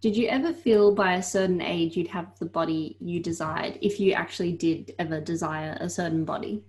Did 0.00 0.16
you 0.16 0.28
ever 0.28 0.54
feel 0.54 0.94
by 0.94 1.14
a 1.14 1.22
certain 1.22 1.60
age 1.60 1.96
you'd 1.96 2.08
have 2.08 2.38
the 2.38 2.46
body 2.46 2.96
you 3.00 3.20
desired 3.20 3.78
if 3.82 4.00
you 4.00 4.12
actually 4.12 4.52
did 4.52 4.94
ever 4.98 5.20
desire 5.20 5.76
a 5.78 5.90
certain 5.90 6.24
body? 6.24 6.64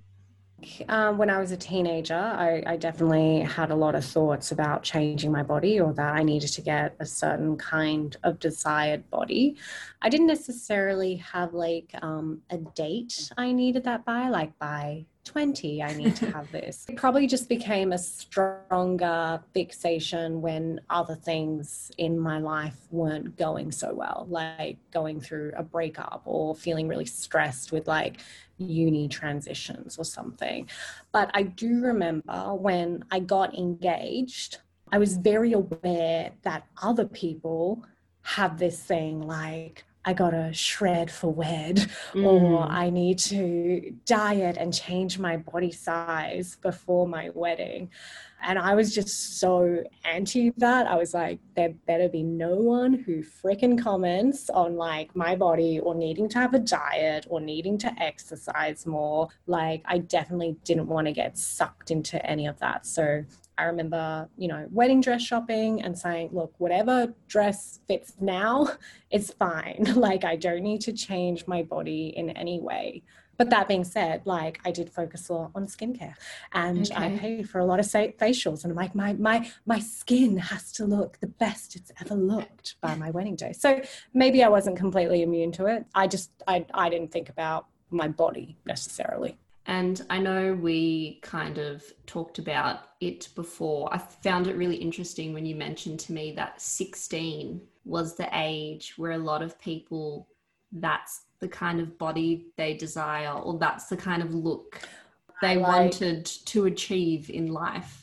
Um, 0.89 1.17
when 1.17 1.29
I 1.29 1.39
was 1.39 1.51
a 1.51 1.57
teenager, 1.57 2.15
I, 2.15 2.63
I, 2.65 2.77
definitely 2.77 3.39
had 3.39 3.71
a 3.71 3.75
lot 3.75 3.95
of 3.95 4.05
thoughts 4.05 4.51
about 4.51 4.83
changing 4.83 5.31
my 5.31 5.43
body 5.43 5.79
or 5.79 5.93
that 5.93 6.13
I 6.13 6.23
needed 6.23 6.49
to 6.49 6.61
get 6.61 6.95
a 6.99 7.05
certain 7.05 7.57
kind 7.57 8.15
of 8.23 8.39
desired 8.39 9.09
body. 9.09 9.57
I 10.01 10.09
didn't 10.09 10.27
necessarily 10.27 11.15
have 11.15 11.53
like 11.53 11.91
um, 12.01 12.41
a 12.49 12.57
date 12.57 13.31
I 13.37 13.51
needed 13.51 13.83
that 13.85 14.05
by, 14.05 14.29
like 14.29 14.57
by 14.59 15.05
20 15.23 15.83
i 15.83 15.93
need 15.93 16.15
to 16.15 16.29
have 16.31 16.51
this. 16.51 16.85
It 16.89 16.95
probably 16.95 17.27
just 17.27 17.47
became 17.47 17.91
a 17.93 17.97
stronger 17.97 19.41
fixation 19.53 20.41
when 20.41 20.81
other 20.89 21.15
things 21.15 21.91
in 21.97 22.19
my 22.19 22.39
life 22.39 22.77
weren't 22.91 23.37
going 23.37 23.71
so 23.71 23.93
well 23.93 24.25
like 24.29 24.77
going 24.91 25.21
through 25.21 25.53
a 25.55 25.63
breakup 25.63 26.23
or 26.25 26.55
feeling 26.55 26.87
really 26.87 27.05
stressed 27.05 27.71
with 27.71 27.87
like 27.87 28.17
uni 28.57 29.07
transitions 29.07 29.97
or 29.97 30.05
something. 30.05 30.69
But 31.11 31.29
i 31.33 31.43
do 31.43 31.81
remember 31.81 32.55
when 32.55 33.03
i 33.11 33.19
got 33.19 33.57
engaged 33.57 34.59
i 34.91 34.97
was 34.97 35.17
very 35.17 35.53
aware 35.53 36.31
that 36.43 36.67
other 36.81 37.05
people 37.05 37.83
have 38.23 38.59
this 38.59 38.79
thing 38.79 39.21
like 39.21 39.83
I 40.03 40.13
gotta 40.13 40.51
shred 40.53 41.11
for 41.11 41.31
wed, 41.31 41.77
mm. 42.13 42.25
or 42.25 42.63
I 42.63 42.89
need 42.89 43.19
to 43.19 43.93
diet 44.05 44.57
and 44.57 44.73
change 44.73 45.19
my 45.19 45.37
body 45.37 45.71
size 45.71 46.57
before 46.61 47.07
my 47.07 47.29
wedding. 47.33 47.89
And 48.43 48.57
I 48.57 48.73
was 48.73 48.93
just 48.93 49.39
so 49.39 49.83
anti 50.03 50.51
that. 50.57 50.87
I 50.87 50.95
was 50.95 51.13
like, 51.13 51.39
there 51.55 51.69
better 51.85 52.09
be 52.09 52.23
no 52.23 52.55
one 52.55 52.93
who 52.93 53.21
freaking 53.21 53.79
comments 53.79 54.49
on 54.49 54.77
like 54.77 55.15
my 55.15 55.35
body 55.35 55.79
or 55.79 55.93
needing 55.93 56.27
to 56.29 56.39
have 56.39 56.55
a 56.55 56.59
diet 56.59 57.27
or 57.29 57.39
needing 57.39 57.77
to 57.79 57.93
exercise 58.01 58.87
more. 58.87 59.29
Like, 59.45 59.83
I 59.85 59.99
definitely 59.99 60.57
didn't 60.63 60.87
want 60.87 61.05
to 61.05 61.13
get 61.13 61.37
sucked 61.37 61.91
into 61.91 62.25
any 62.25 62.47
of 62.47 62.57
that. 62.59 62.87
So 62.87 63.23
I 63.57 63.65
remember, 63.65 64.29
you 64.37 64.47
know, 64.47 64.67
wedding 64.71 65.01
dress 65.01 65.21
shopping 65.21 65.81
and 65.81 65.97
saying, 65.97 66.29
look, 66.31 66.53
whatever 66.57 67.13
dress 67.27 67.79
fits 67.87 68.13
now, 68.19 68.69
it's 69.11 69.31
fine. 69.33 69.85
like, 69.95 70.23
I 70.23 70.35
don't 70.35 70.63
need 70.63 70.81
to 70.81 70.93
change 70.93 71.47
my 71.47 71.63
body 71.63 72.13
in 72.15 72.29
any 72.31 72.59
way. 72.59 73.03
But 73.37 73.49
that 73.49 73.67
being 73.67 73.83
said, 73.83 74.21
like 74.25 74.59
I 74.65 74.71
did 74.71 74.91
focus 74.91 75.29
a 75.29 75.33
lot 75.33 75.51
on 75.55 75.65
skincare 75.65 76.13
and 76.53 76.91
okay. 76.91 76.95
I 76.95 77.17
paid 77.17 77.49
for 77.49 77.57
a 77.57 77.65
lot 77.65 77.79
of 77.79 77.87
facials 77.87 78.63
and 78.63 78.71
I'm 78.71 78.75
like, 78.75 78.93
my, 78.93 79.13
my, 79.13 79.49
my 79.65 79.79
skin 79.79 80.37
has 80.37 80.71
to 80.73 80.85
look 80.85 81.19
the 81.21 81.27
best 81.27 81.75
it's 81.75 81.91
ever 81.99 82.13
looked 82.13 82.75
by 82.81 82.93
my 82.93 83.09
wedding 83.09 83.35
day. 83.35 83.53
So 83.53 83.81
maybe 84.13 84.43
I 84.43 84.47
wasn't 84.47 84.77
completely 84.77 85.23
immune 85.23 85.51
to 85.53 85.65
it. 85.65 85.85
I 85.95 86.05
just, 86.05 86.29
I, 86.47 86.67
I 86.71 86.89
didn't 86.89 87.11
think 87.11 87.29
about 87.29 87.65
my 87.89 88.07
body 88.07 88.57
necessarily. 88.65 89.39
And 89.71 90.05
I 90.09 90.19
know 90.19 90.53
we 90.53 91.21
kind 91.21 91.57
of 91.57 91.81
talked 92.05 92.39
about 92.39 92.89
it 92.99 93.29
before. 93.35 93.87
I 93.93 93.99
found 93.99 94.47
it 94.47 94.57
really 94.57 94.75
interesting 94.75 95.33
when 95.33 95.45
you 95.45 95.55
mentioned 95.55 96.01
to 96.01 96.11
me 96.11 96.33
that 96.33 96.61
16 96.61 97.61
was 97.85 98.17
the 98.17 98.27
age 98.33 98.95
where 98.97 99.13
a 99.13 99.17
lot 99.17 99.41
of 99.41 99.57
people, 99.61 100.27
that's 100.73 101.21
the 101.39 101.47
kind 101.47 101.79
of 101.79 101.97
body 101.97 102.47
they 102.57 102.73
desire, 102.75 103.31
or 103.31 103.57
that's 103.59 103.85
the 103.85 103.95
kind 103.95 104.21
of 104.21 104.35
look 104.35 104.81
they 105.41 105.55
like, 105.55 105.65
wanted 105.65 106.25
to 106.25 106.65
achieve 106.65 107.29
in 107.29 107.53
life 107.53 108.00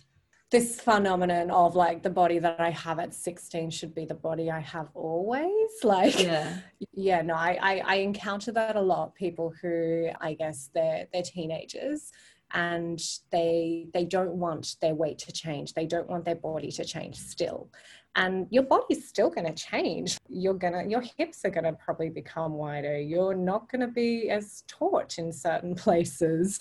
this 0.50 0.81
phenomenon 0.81 1.50
of 1.50 1.76
like 1.76 2.02
the 2.02 2.11
body 2.11 2.38
that 2.38 2.59
I 2.59 2.71
have 2.71 2.99
at 2.99 3.12
16 3.12 3.71
should 3.71 3.95
be 3.95 4.07
the 4.07 4.14
body 4.14 4.50
I 4.50 4.61
have 4.61 4.88
always. 4.95 5.52
Like, 5.85 6.23
yeah, 6.23 6.59
yeah 6.93 7.23
no, 7.23 7.35
I, 7.35 7.59
I, 7.61 7.83
I 7.85 7.95
encounter 7.97 8.52
that 8.52 8.76
a 8.76 8.81
lot. 8.81 9.14
People 9.14 9.52
who 9.61 10.09
I 10.21 10.35
guess 10.35 10.71
they're, 10.75 11.07
they're 11.12 11.23
teenagers 11.23 12.12
and 12.52 13.00
they 13.31 13.88
they 13.93 14.05
don't 14.05 14.33
want 14.33 14.76
their 14.81 14.95
weight 14.95 15.19
to 15.19 15.33
change. 15.33 15.75
They 15.75 15.87
don't 15.87 16.09
want 16.09 16.25
their 16.25 16.35
body 16.35 16.71
to 16.73 16.85
change 16.85 17.17
still. 17.17 17.69
And 18.17 18.47
your 18.50 18.64
body's 18.64 19.09
still 19.09 19.31
going 19.31 19.47
to 19.47 19.52
change. 19.52 20.19
You're 20.28 20.55
going 20.55 20.73
to 20.73 20.90
your 20.90 21.02
hips 21.17 21.45
are 21.45 21.50
going 21.50 21.64
to 21.64 21.75
probably 21.75 22.09
become 22.09 22.55
wider. 22.55 22.99
You're 22.99 23.35
not 23.35 23.71
going 23.71 23.83
to 23.83 23.88
be 23.88 24.31
as 24.31 24.64
taut 24.67 25.19
in 25.19 25.33
certain 25.33 25.75
places. 25.85 26.59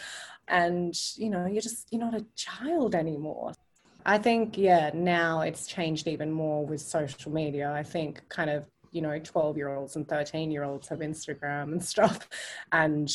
And 0.47 0.95
you 1.15 1.29
know 1.29 1.45
you're 1.45 1.61
just 1.61 1.87
you're 1.91 2.01
not 2.01 2.13
a 2.13 2.25
child 2.35 2.93
anymore 2.93 3.53
I 4.07 4.17
think, 4.17 4.57
yeah, 4.57 4.89
now 4.93 5.41
it's 5.41 5.67
changed 5.67 6.07
even 6.07 6.31
more 6.31 6.65
with 6.65 6.79
social 6.79 7.29
media. 7.29 7.71
I 7.71 7.83
think 7.83 8.27
kind 8.29 8.49
of, 8.49 8.65
you 8.91 9.01
know, 9.01 9.19
12 9.19 9.57
year 9.57 9.75
olds 9.75 9.97
and 9.97 10.07
13 10.07 10.49
year 10.49 10.63
olds 10.63 10.87
have 10.87 10.99
Instagram 10.99 11.73
and 11.73 11.83
stuff, 11.93 12.27
and 12.71 13.13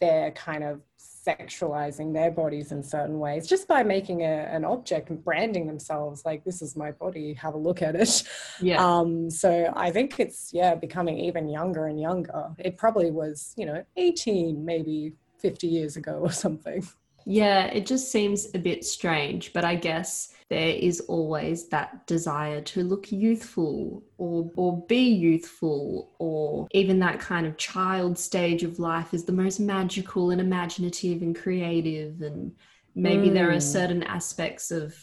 they're 0.00 0.32
kind 0.32 0.64
of 0.64 0.80
sexualizing 0.98 2.12
their 2.12 2.32
bodies 2.32 2.72
in 2.72 2.82
certain 2.82 3.20
ways 3.20 3.46
just 3.46 3.68
by 3.68 3.84
making 3.84 4.22
a, 4.22 4.48
an 4.50 4.64
object 4.64 5.10
and 5.10 5.22
branding 5.22 5.68
themselves 5.68 6.24
like 6.24 6.42
this 6.42 6.60
is 6.60 6.74
my 6.74 6.90
body 6.90 7.32
have 7.34 7.54
a 7.54 7.58
look 7.58 7.80
at 7.80 7.94
it. 7.94 8.24
Yeah. 8.60 8.84
Um 8.92 9.30
so 9.30 9.72
i 9.76 9.92
think 9.92 10.18
it's 10.18 10.50
yeah 10.52 10.74
becoming 10.74 11.18
even 11.18 11.48
younger 11.48 11.86
and 11.86 12.00
younger. 12.00 12.50
It 12.58 12.76
probably 12.76 13.12
was 13.12 13.54
you 13.56 13.66
know 13.66 13.84
18 13.96 14.64
maybe 14.64 15.12
50 15.38 15.68
years 15.68 15.96
ago 15.96 16.14
or 16.14 16.32
something 16.32 16.84
yeah, 17.24 17.66
it 17.66 17.86
just 17.86 18.10
seems 18.10 18.48
a 18.54 18.58
bit 18.58 18.84
strange, 18.84 19.52
but 19.52 19.64
I 19.64 19.74
guess 19.76 20.34
there 20.48 20.68
is 20.68 21.00
always 21.08 21.68
that 21.68 22.06
desire 22.06 22.60
to 22.60 22.84
look 22.84 23.10
youthful 23.10 24.02
or 24.18 24.50
or 24.54 24.84
be 24.86 25.08
youthful 25.08 26.12
or 26.18 26.68
even 26.72 26.98
that 26.98 27.18
kind 27.18 27.46
of 27.46 27.56
child 27.56 28.18
stage 28.18 28.62
of 28.62 28.78
life 28.78 29.14
is 29.14 29.24
the 29.24 29.32
most 29.32 29.60
magical 29.60 30.30
and 30.30 30.42
imaginative 30.42 31.22
and 31.22 31.34
creative 31.34 32.20
and 32.20 32.54
maybe 32.94 33.28
mm. 33.28 33.32
there 33.32 33.48
are 33.48 33.54
hmm. 33.54 33.60
certain 33.60 34.02
aspects 34.02 34.70
of 34.70 34.94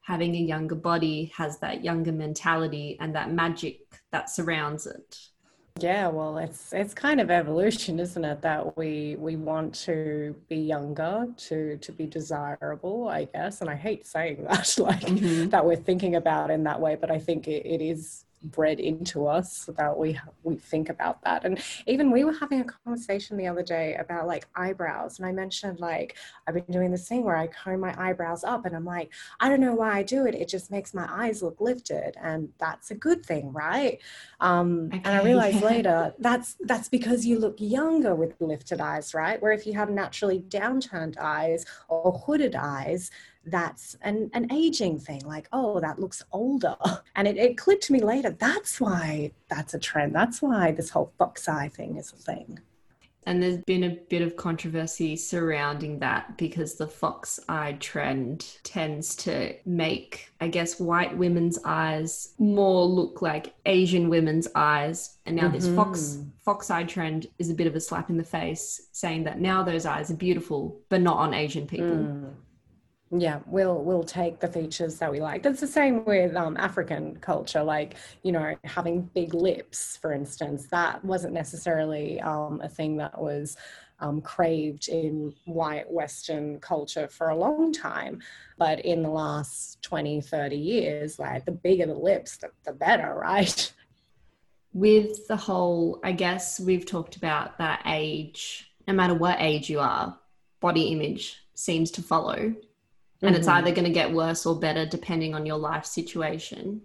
having 0.00 0.34
a 0.36 0.38
younger 0.38 0.76
body 0.76 1.32
has 1.36 1.58
that 1.58 1.84
younger 1.84 2.12
mentality 2.12 2.96
and 3.00 3.14
that 3.14 3.32
magic 3.32 3.80
that 4.12 4.30
surrounds 4.30 4.86
it. 4.86 5.18
Yeah, 5.78 6.08
well, 6.08 6.38
it's 6.38 6.72
it's 6.72 6.94
kind 6.94 7.20
of 7.20 7.30
evolution, 7.30 8.00
isn't 8.00 8.24
it? 8.24 8.40
That 8.42 8.76
we 8.78 9.16
we 9.18 9.36
want 9.36 9.74
to 9.86 10.34
be 10.48 10.56
younger, 10.56 11.26
to 11.36 11.76
to 11.76 11.92
be 11.92 12.06
desirable, 12.06 13.08
I 13.08 13.24
guess. 13.24 13.60
And 13.60 13.68
I 13.68 13.74
hate 13.74 14.06
saying 14.06 14.44
that, 14.48 14.74
like 14.78 15.02
mm-hmm. 15.02 15.50
that 15.50 15.64
we're 15.66 15.76
thinking 15.76 16.16
about 16.16 16.50
in 16.50 16.64
that 16.64 16.80
way, 16.80 16.96
but 16.96 17.10
I 17.10 17.18
think 17.18 17.46
it, 17.46 17.66
it 17.66 17.82
is 17.82 18.25
bred 18.50 18.80
into 18.80 19.26
us 19.26 19.68
that 19.76 19.96
we 19.96 20.18
we 20.42 20.56
think 20.56 20.88
about 20.88 21.22
that. 21.22 21.44
And 21.44 21.60
even 21.86 22.10
we 22.10 22.24
were 22.24 22.32
having 22.32 22.60
a 22.60 22.64
conversation 22.64 23.36
the 23.36 23.46
other 23.46 23.62
day 23.62 23.94
about 23.94 24.26
like 24.26 24.46
eyebrows 24.54 25.18
and 25.18 25.26
i 25.26 25.32
mentioned 25.32 25.80
like 25.80 26.16
i've 26.46 26.54
been 26.54 26.64
doing 26.70 26.90
this 26.90 27.08
thing 27.08 27.24
where 27.24 27.36
i 27.36 27.46
comb 27.46 27.80
my 27.80 27.94
eyebrows 27.98 28.44
up 28.44 28.64
and 28.66 28.74
i'm 28.74 28.84
like 28.84 29.12
i 29.40 29.48
don't 29.48 29.60
know 29.60 29.74
why 29.74 29.98
i 29.98 30.02
do 30.02 30.26
it 30.26 30.34
it 30.34 30.48
just 30.48 30.70
makes 30.70 30.94
my 30.94 31.06
eyes 31.10 31.42
look 31.42 31.60
lifted 31.60 32.16
and 32.22 32.48
that's 32.58 32.90
a 32.90 32.94
good 32.94 33.24
thing 33.24 33.52
right? 33.52 34.00
Um, 34.40 34.90
okay. 34.92 35.02
and 35.04 35.14
i 35.14 35.22
realized 35.22 35.62
later 35.62 36.14
that's 36.18 36.56
that's 36.60 36.88
because 36.88 37.24
you 37.24 37.38
look 37.38 37.56
younger 37.58 38.14
with 38.14 38.34
lifted 38.40 38.80
eyes 38.80 39.14
right? 39.14 39.40
Where 39.40 39.52
if 39.52 39.66
you 39.66 39.74
have 39.74 39.90
naturally 39.90 40.40
downturned 40.48 41.16
eyes 41.18 41.64
or 41.88 42.12
hooded 42.26 42.54
eyes 42.54 43.10
that's 43.46 43.96
an, 44.02 44.30
an 44.34 44.50
aging 44.52 44.98
thing 44.98 45.20
like 45.24 45.48
oh 45.52 45.80
that 45.80 45.98
looks 45.98 46.22
older 46.32 46.76
and 47.16 47.28
it, 47.28 47.36
it 47.36 47.56
clicked 47.56 47.84
to 47.84 47.92
me 47.92 48.00
later 48.00 48.30
that's 48.30 48.80
why 48.80 49.30
that's 49.48 49.74
a 49.74 49.78
trend 49.78 50.14
that's 50.14 50.42
why 50.42 50.72
this 50.72 50.90
whole 50.90 51.12
fox 51.18 51.48
eye 51.48 51.68
thing 51.68 51.96
is 51.96 52.12
a 52.12 52.16
thing 52.16 52.58
and 53.28 53.42
there's 53.42 53.58
been 53.64 53.82
a 53.82 53.98
bit 54.08 54.22
of 54.22 54.36
controversy 54.36 55.16
surrounding 55.16 55.98
that 55.98 56.38
because 56.38 56.76
the 56.76 56.86
fox 56.86 57.40
eye 57.48 57.72
trend 57.80 58.58
tends 58.62 59.16
to 59.16 59.52
make, 59.66 60.30
I 60.40 60.46
guess, 60.46 60.78
white 60.78 61.16
women's 61.18 61.58
eyes 61.64 62.34
more 62.38 62.84
look 62.84 63.22
like 63.22 63.52
Asian 63.66 64.08
women's 64.08 64.46
eyes. 64.54 65.18
And 65.26 65.34
now 65.34 65.48
mm-hmm. 65.48 65.54
this 65.54 65.68
fox 65.74 66.18
fox 66.44 66.70
eye 66.70 66.84
trend 66.84 67.26
is 67.40 67.50
a 67.50 67.54
bit 67.54 67.66
of 67.66 67.74
a 67.74 67.80
slap 67.80 68.10
in 68.10 68.16
the 68.16 68.22
face, 68.22 68.90
saying 68.92 69.24
that 69.24 69.40
now 69.40 69.64
those 69.64 69.86
eyes 69.86 70.08
are 70.12 70.16
beautiful, 70.16 70.80
but 70.88 71.00
not 71.00 71.16
on 71.16 71.34
Asian 71.34 71.66
people. 71.66 71.96
Mm 71.96 72.32
yeah 73.10 73.38
we'll 73.46 73.82
we'll 73.82 74.02
take 74.02 74.40
the 74.40 74.48
features 74.48 74.98
that 74.98 75.10
we 75.10 75.20
like 75.20 75.42
that's 75.42 75.60
the 75.60 75.66
same 75.66 76.04
with 76.04 76.34
um, 76.34 76.56
african 76.56 77.14
culture 77.16 77.62
like 77.62 77.94
you 78.24 78.32
know 78.32 78.56
having 78.64 79.02
big 79.14 79.32
lips 79.32 79.96
for 79.96 80.12
instance 80.12 80.66
that 80.72 81.04
wasn't 81.04 81.32
necessarily 81.32 82.20
um, 82.22 82.60
a 82.62 82.68
thing 82.68 82.96
that 82.96 83.16
was 83.16 83.56
um, 84.00 84.20
craved 84.20 84.88
in 84.88 85.34
white 85.44 85.90
western 85.90 86.60
culture 86.60 87.08
for 87.08 87.30
a 87.30 87.36
long 87.36 87.72
time. 87.72 88.20
But 88.58 88.80
in 88.84 89.02
the 89.02 89.10
last 89.10 89.82
20 89.82 90.20
30 90.20 90.56
years 90.56 91.18
like 91.18 91.44
the 91.44 91.52
bigger 91.52 91.86
the 91.86 91.94
lips 91.94 92.36
the, 92.36 92.50
the 92.64 92.72
better 92.72 93.14
right? 93.22 93.72
With 94.72 95.26
the 95.26 95.36
whole 95.36 96.00
i 96.04 96.12
guess 96.12 96.60
we've 96.60 96.84
talked 96.84 97.16
about 97.16 97.56
that 97.56 97.80
age 97.86 98.70
no 98.86 98.92
matter 98.92 99.14
what 99.14 99.38
age 99.40 99.70
you 99.70 99.80
are 99.80 100.18
body 100.60 100.88
image 100.88 101.38
seems 101.54 101.90
to 101.92 102.02
follow 102.02 102.54
and 103.22 103.30
mm-hmm. 103.30 103.38
it's 103.38 103.48
either 103.48 103.70
going 103.72 103.84
to 103.84 103.90
get 103.90 104.12
worse 104.12 104.46
or 104.46 104.58
better 104.58 104.86
depending 104.86 105.34
on 105.34 105.46
your 105.46 105.58
life 105.58 105.86
situation. 105.86 106.82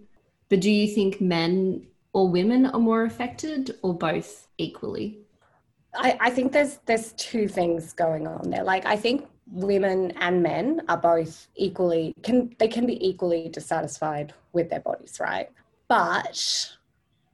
But 0.48 0.60
do 0.60 0.70
you 0.70 0.86
think 0.86 1.20
men 1.20 1.86
or 2.12 2.28
women 2.28 2.66
are 2.66 2.78
more 2.78 3.04
affected 3.04 3.78
or 3.82 3.94
both 3.94 4.48
equally? 4.58 5.18
I, 5.94 6.16
I 6.20 6.30
think 6.30 6.52
there's 6.52 6.78
there's 6.86 7.12
two 7.12 7.48
things 7.48 7.92
going 7.92 8.26
on 8.26 8.50
there. 8.50 8.64
Like 8.64 8.86
I 8.86 8.96
think 8.96 9.26
women 9.50 10.12
and 10.12 10.42
men 10.42 10.80
are 10.88 10.96
both 10.96 11.48
equally 11.56 12.14
can 12.22 12.54
they 12.58 12.68
can 12.68 12.86
be 12.86 13.06
equally 13.06 13.48
dissatisfied 13.48 14.32
with 14.52 14.70
their 14.70 14.80
bodies, 14.80 15.18
right? 15.20 15.50
But 15.88 16.70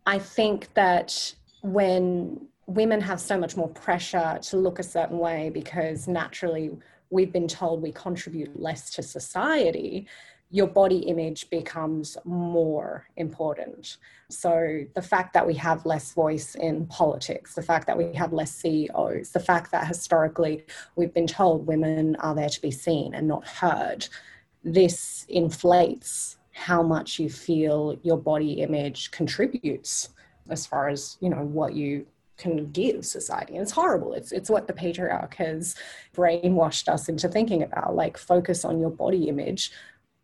I 0.07 0.19
think 0.19 0.73
that 0.75 1.35
when 1.63 2.49
women 2.67 3.01
have 3.01 3.21
so 3.21 3.39
much 3.39 3.57
more 3.57 3.69
pressure 3.69 4.39
to 4.43 4.57
look 4.57 4.79
a 4.79 4.83
certain 4.83 5.19
way 5.19 5.51
because 5.51 6.09
naturally 6.09 6.71
we've 7.11 7.33
been 7.33 7.49
told 7.49 7.83
we 7.83 7.93
contribute 7.93 8.61
less 8.61 8.91
to 8.91 9.03
society, 9.03 10.07
your 10.51 10.67
body 10.67 11.01
image 11.01 11.51
becomes 11.51 12.17
more 12.25 13.07
important. 13.17 13.99
So, 14.31 14.85
the 14.95 15.03
fact 15.03 15.35
that 15.35 15.47
we 15.47 15.55
have 15.55 15.85
less 15.85 16.15
voice 16.15 16.55
in 16.55 16.87
politics, 16.87 17.55
the 17.55 17.63
fact 17.63 17.87
that 17.87 17.99
we 17.99 18.13
have 18.15 18.33
less 18.33 18.55
CEOs, 18.55 19.31
the 19.31 19.41
fact 19.41 19.71
that 19.73 19.87
historically 19.87 20.65
we've 20.97 21.13
been 21.13 21.27
told 21.27 21.67
women 21.67 22.17
are 22.17 22.35
there 22.35 22.49
to 22.49 22.63
be 22.63 22.71
seen 22.71 23.15
and 23.15 23.29
not 23.29 23.47
heard, 23.47 24.09
this 24.65 25.27
inflates 25.29 26.39
how 26.53 26.83
much 26.83 27.19
you 27.19 27.29
feel 27.29 27.99
your 28.03 28.19
body 28.19 28.55
image 28.55 29.11
contributes 29.11 30.11
as 30.49 30.67
far 30.67 30.89
as, 30.89 31.19
you 31.21 31.29
know, 31.29 31.45
what 31.45 31.75
you 31.75 32.07
can 32.39 32.71
give 32.71 33.05
society. 33.05 33.55
And 33.55 33.63
it's 33.63 33.73
horrible. 33.73 34.15
It's 34.15 34.33
it's 34.33 34.49
what 34.49 34.67
the 34.67 34.73
patriarch 34.73 35.35
has 35.35 35.75
brainwashed 36.17 36.89
us 36.89 37.09
into 37.09 37.29
thinking 37.29 37.63
about. 37.63 37.95
Like 37.95 38.17
focus 38.17 38.65
on 38.65 38.81
your 38.81 38.91
body 38.91 39.29
image. 39.29 39.73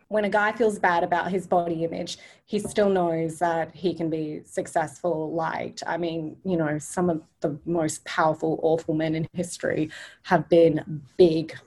When 0.08 0.24
a 0.24 0.30
guy 0.30 0.52
feels 0.52 0.78
bad 0.78 1.02
about 1.02 1.30
his 1.30 1.46
body 1.46 1.82
image, 1.82 2.18
he 2.44 2.58
still 2.58 2.88
knows 2.88 3.38
that 3.40 3.74
he 3.74 3.94
can 3.94 4.10
be 4.10 4.42
successful, 4.44 5.32
liked. 5.32 5.82
I 5.86 5.96
mean, 5.96 6.36
you 6.44 6.56
know, 6.56 6.78
some 6.78 7.10
of 7.10 7.22
the 7.40 7.58
most 7.64 8.04
powerful, 8.04 8.60
awful 8.62 8.94
men 8.94 9.14
in 9.14 9.26
history 9.32 9.90
have 10.24 10.48
been 10.48 11.02
big 11.16 11.58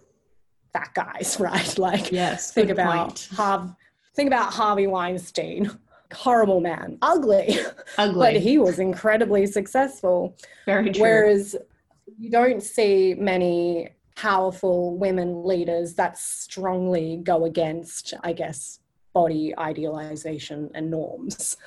fat 0.71 0.93
guys, 0.93 1.37
right? 1.41 1.77
Like 1.77 2.11
yes, 2.11 2.53
think 2.53 2.69
about 2.69 3.27
Harv- 3.33 3.75
think 4.15 4.27
about 4.27 4.53
Harvey 4.53 4.87
Weinstein 4.87 5.71
horrible 6.13 6.61
man, 6.61 6.97
ugly, 7.01 7.59
ugly. 7.97 8.19
but 8.19 8.35
he 8.35 8.57
was 8.57 8.79
incredibly 8.79 9.45
successful. 9.45 10.35
Very 10.65 10.91
true. 10.91 11.01
Whereas 11.01 11.55
you 12.17 12.29
don't 12.29 12.61
see 12.61 13.15
many 13.17 13.89
powerful 14.15 14.97
women 14.97 15.45
leaders 15.45 15.93
that 15.93 16.17
strongly 16.17 17.17
go 17.23 17.45
against, 17.45 18.13
I 18.23 18.33
guess, 18.33 18.79
body 19.13 19.53
idealization 19.57 20.71
and 20.73 20.89
norms. 20.89 21.57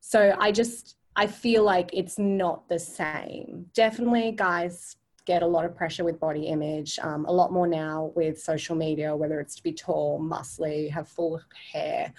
So 0.00 0.34
I 0.38 0.52
just 0.52 0.96
I 1.16 1.26
feel 1.26 1.64
like 1.64 1.90
it's 1.92 2.18
not 2.18 2.68
the 2.68 2.78
same. 2.78 3.66
Definitely, 3.74 4.32
guys 4.32 4.96
get 5.26 5.42
a 5.42 5.46
lot 5.46 5.66
of 5.66 5.76
pressure 5.76 6.04
with 6.04 6.18
body 6.18 6.46
image, 6.46 6.98
um, 7.02 7.26
a 7.26 7.32
lot 7.32 7.52
more 7.52 7.66
now 7.66 8.12
with 8.16 8.40
social 8.40 8.74
media, 8.74 9.14
whether 9.14 9.40
it's 9.40 9.56
to 9.56 9.62
be 9.62 9.72
tall, 9.72 10.18
muscly, 10.18 10.90
have 10.90 11.06
full 11.06 11.38
hair 11.72 12.14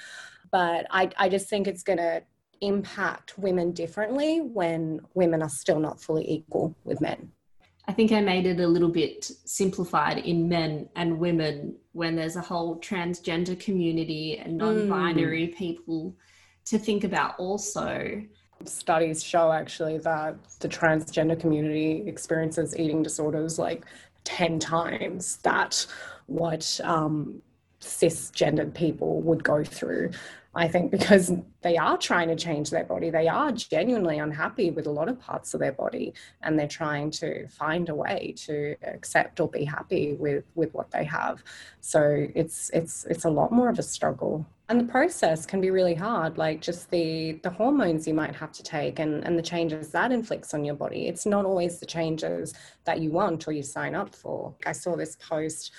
but 0.51 0.85
I, 0.89 1.09
I 1.17 1.29
just 1.29 1.49
think 1.49 1.67
it's 1.67 1.83
going 1.83 1.97
to 1.97 2.23
impact 2.61 3.37
women 3.37 3.71
differently 3.71 4.39
when 4.39 4.99
women 5.13 5.41
are 5.41 5.49
still 5.49 5.79
not 5.79 6.01
fully 6.01 6.29
equal 6.29 6.75
with 6.83 7.01
men. 7.01 7.31
I 7.87 7.91
think 7.91 8.11
I 8.11 8.21
made 8.21 8.45
it 8.45 8.59
a 8.59 8.67
little 8.67 8.89
bit 8.89 9.31
simplified 9.45 10.19
in 10.19 10.47
men 10.47 10.87
and 10.95 11.17
women 11.17 11.75
when 11.93 12.15
there's 12.15 12.35
a 12.35 12.41
whole 12.41 12.77
transgender 12.79 13.59
community 13.59 14.37
and 14.37 14.57
non 14.57 14.87
binary 14.87 15.47
mm. 15.47 15.55
people 15.55 16.15
to 16.65 16.77
think 16.77 17.03
about 17.03 17.39
also. 17.39 18.21
Studies 18.65 19.23
show 19.23 19.51
actually 19.51 19.97
that 19.99 20.35
the 20.59 20.67
transgender 20.67 21.39
community 21.39 22.03
experiences 22.05 22.77
eating 22.77 23.01
disorders 23.01 23.57
like 23.57 23.85
10 24.25 24.59
times 24.59 25.37
that 25.37 25.85
what 26.27 26.79
um, 26.83 27.41
cisgendered 27.81 28.73
people 28.73 29.21
would 29.21 29.43
go 29.43 29.63
through. 29.63 30.11
I 30.55 30.67
think 30.67 30.91
because 30.91 31.31
they 31.61 31.77
are 31.77 31.97
trying 31.97 32.27
to 32.29 32.35
change 32.35 32.69
their 32.71 32.83
body. 32.83 33.09
They 33.11 33.27
are 33.27 33.51
genuinely 33.51 34.17
unhappy 34.17 34.71
with 34.71 34.87
a 34.87 34.91
lot 34.91 35.07
of 35.07 35.19
parts 35.19 35.53
of 35.53 35.59
their 35.59 35.71
body 35.71 36.13
and 36.41 36.57
they're 36.57 36.67
trying 36.67 37.11
to 37.11 37.47
find 37.47 37.87
a 37.89 37.95
way 37.95 38.33
to 38.37 38.75
accept 38.83 39.39
or 39.39 39.47
be 39.47 39.63
happy 39.63 40.13
with 40.13 40.43
with 40.55 40.73
what 40.73 40.89
they 40.91 41.03
have. 41.03 41.43
So 41.81 42.27
it's 42.33 42.71
it's 42.71 43.05
it's 43.05 43.25
a 43.25 43.29
lot 43.29 43.51
more 43.51 43.69
of 43.69 43.77
a 43.77 43.83
struggle 43.83 44.45
and 44.69 44.79
the 44.79 44.85
process 44.85 45.47
can 45.47 45.59
be 45.59 45.71
really 45.71 45.95
hard 45.95 46.37
like 46.37 46.61
just 46.61 46.91
the 46.91 47.33
the 47.43 47.49
hormones 47.49 48.07
you 48.07 48.13
might 48.13 48.35
have 48.35 48.51
to 48.51 48.61
take 48.61 48.99
and 48.99 49.23
and 49.25 49.37
the 49.37 49.41
changes 49.41 49.89
that 49.89 50.11
inflicts 50.11 50.53
on 50.53 50.63
your 50.63 50.75
body. 50.75 51.07
It's 51.07 51.25
not 51.25 51.43
always 51.43 51.79
the 51.79 51.87
changes 51.87 52.53
that 52.85 53.01
you 53.01 53.09
want 53.09 53.47
or 53.47 53.51
you 53.51 53.63
sign 53.63 53.95
up 53.95 54.13
for. 54.13 54.53
I 54.67 54.73
saw 54.73 54.95
this 54.95 55.15
post 55.15 55.71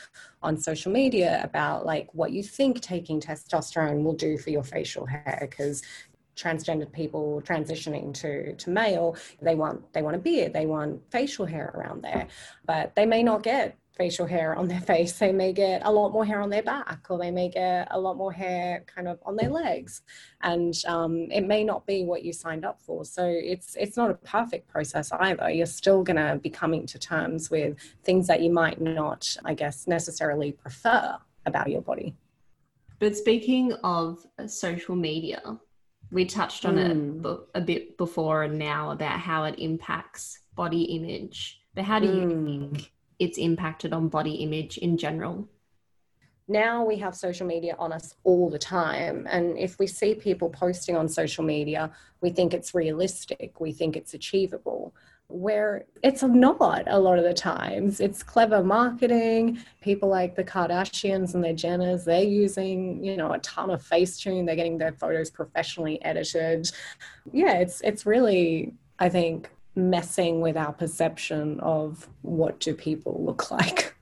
on 0.43 0.57
social 0.57 0.91
media 0.91 1.41
about 1.45 1.87
like 1.87 2.13
what 2.15 2.33
you 2.33 2.43
think 2.43 2.81
taking 2.81 3.21
testosterone 3.21 4.03
will 4.03 4.15
do 4.15 4.37
for 4.37 4.51
your 4.51 4.65
facial 4.65 5.07
hair 5.07 5.39
because 5.41 5.83
transgendered 6.37 6.93
people 6.93 7.43
transitioning 7.45 8.15
to 8.15 8.55
to 8.55 8.71
male 8.71 9.15
they 9.43 9.55
want 9.55 9.93
they 9.93 10.01
want 10.01 10.17
a 10.17 10.19
beard 10.19 10.53
they 10.53 10.65
want 10.65 11.01
facial 11.13 11.47
hair 11.47 11.71
around 11.75 12.03
there. 12.03 12.27
But 12.67 12.97
they 12.97 13.07
may 13.07 13.23
not 13.23 13.45
get 13.45 13.77
facial 14.01 14.25
hair 14.25 14.57
on 14.57 14.67
their 14.67 14.81
face, 14.93 15.13
they 15.19 15.31
may 15.33 15.53
get 15.53 15.83
a 15.85 15.93
lot 15.93 16.11
more 16.11 16.25
hair 16.25 16.41
on 16.41 16.49
their 16.49 16.63
back, 16.63 17.07
or 17.11 17.19
they 17.19 17.31
may 17.31 17.51
get 17.51 17.87
a 17.91 18.01
lot 18.01 18.17
more 18.17 18.33
hair 18.33 18.83
kind 18.87 19.07
of 19.07 19.19
on 19.27 19.37
their 19.37 19.51
legs, 19.51 20.01
and 20.41 20.75
um, 20.87 21.29
it 21.31 21.47
may 21.47 21.63
not 21.63 21.87
be 21.87 22.03
what 22.05 22.25
you 22.25 22.33
signed 22.33 22.65
up 22.65 22.81
for. 22.81 23.05
So 23.05 23.25
it's 23.27 23.77
it's 23.77 23.97
not 23.99 24.11
a 24.11 24.15
perfect 24.15 24.69
process 24.69 25.13
either. 25.13 25.51
You're 25.51 25.67
still 25.67 26.03
going 26.03 26.17
to 26.17 26.41
be 26.43 26.49
coming 26.49 26.87
to 26.87 26.99
terms 26.99 27.51
with 27.51 27.77
things 28.03 28.27
that 28.29 28.41
you 28.41 28.51
might 28.51 28.81
not, 28.81 29.37
I 29.45 29.53
guess, 29.53 29.87
necessarily 29.87 30.53
prefer 30.53 31.19
about 31.45 31.69
your 31.71 31.83
body. 31.83 32.15
But 33.01 33.17
speaking 33.17 33.73
of 33.85 34.27
social 34.47 34.97
media, 34.97 35.41
we 36.11 36.25
touched 36.25 36.65
on 36.65 36.77
mm. 36.77 37.25
it 37.25 37.41
a 37.55 37.61
bit 37.61 37.99
before 37.99 38.45
and 38.45 38.59
now 38.59 38.91
about 38.93 39.21
how 39.21 39.45
it 39.45 39.57
impacts 39.59 40.41
body 40.55 40.83
image. 40.97 41.61
But 41.75 41.85
how 41.85 41.99
do 41.99 42.07
you 42.07 42.27
mm. 42.27 42.45
think 42.47 42.93
it's 43.21 43.39
impacted 43.39 43.93
on 43.93 44.09
body 44.09 44.35
image 44.37 44.79
in 44.79 44.97
general? 44.97 45.49
Now 46.49 46.85
we 46.85 46.97
have 46.97 47.15
social 47.15 47.47
media 47.47 47.77
on 47.79 47.93
us 47.93 48.17
all 48.25 48.51
the 48.51 48.59
time. 48.59 49.29
And 49.31 49.57
if 49.57 49.79
we 49.79 49.87
see 49.87 50.15
people 50.17 50.51
posting 50.51 50.97
on 50.97 51.09
social 51.09 51.45
media, 51.45 51.93
we 52.21 52.31
think 52.31 52.53
it's 52.53 52.75
realistic, 52.75 53.61
we 53.61 53.73
think 53.73 53.97
it's 53.97 54.15
achievable 54.15 54.93
where 55.31 55.85
it's 56.03 56.23
not 56.23 56.85
a 56.89 56.99
lot 56.99 57.19
of 57.19 57.25
the 57.25 57.33
times. 57.33 58.01
It's 58.01 58.23
clever 58.23 58.63
marketing. 58.63 59.59
People 59.81 60.09
like 60.09 60.35
the 60.35 60.45
Kardashians 60.45 61.35
and 61.35 61.43
their 61.43 61.55
Jenners, 61.55 62.05
they're 62.05 62.23
using, 62.23 63.03
you 63.03 63.17
know, 63.17 63.33
a 63.33 63.39
ton 63.39 63.71
of 63.71 63.83
Facetune. 63.83 64.45
They're 64.45 64.57
getting 64.57 64.79
their 64.79 64.93
photos 64.93 65.31
professionally 65.31 66.03
edited. 66.05 66.71
Yeah, 67.33 67.59
it's 67.59 67.81
it's 67.83 68.05
really, 68.07 68.75
I 68.99 69.09
think, 69.09 69.51
messing 69.75 70.41
with 70.41 70.57
our 70.57 70.73
perception 70.73 71.61
of 71.61 72.09
what 72.23 72.61
do 72.61 72.75
people 72.75 73.23
look 73.25 73.51
like. 73.51 73.95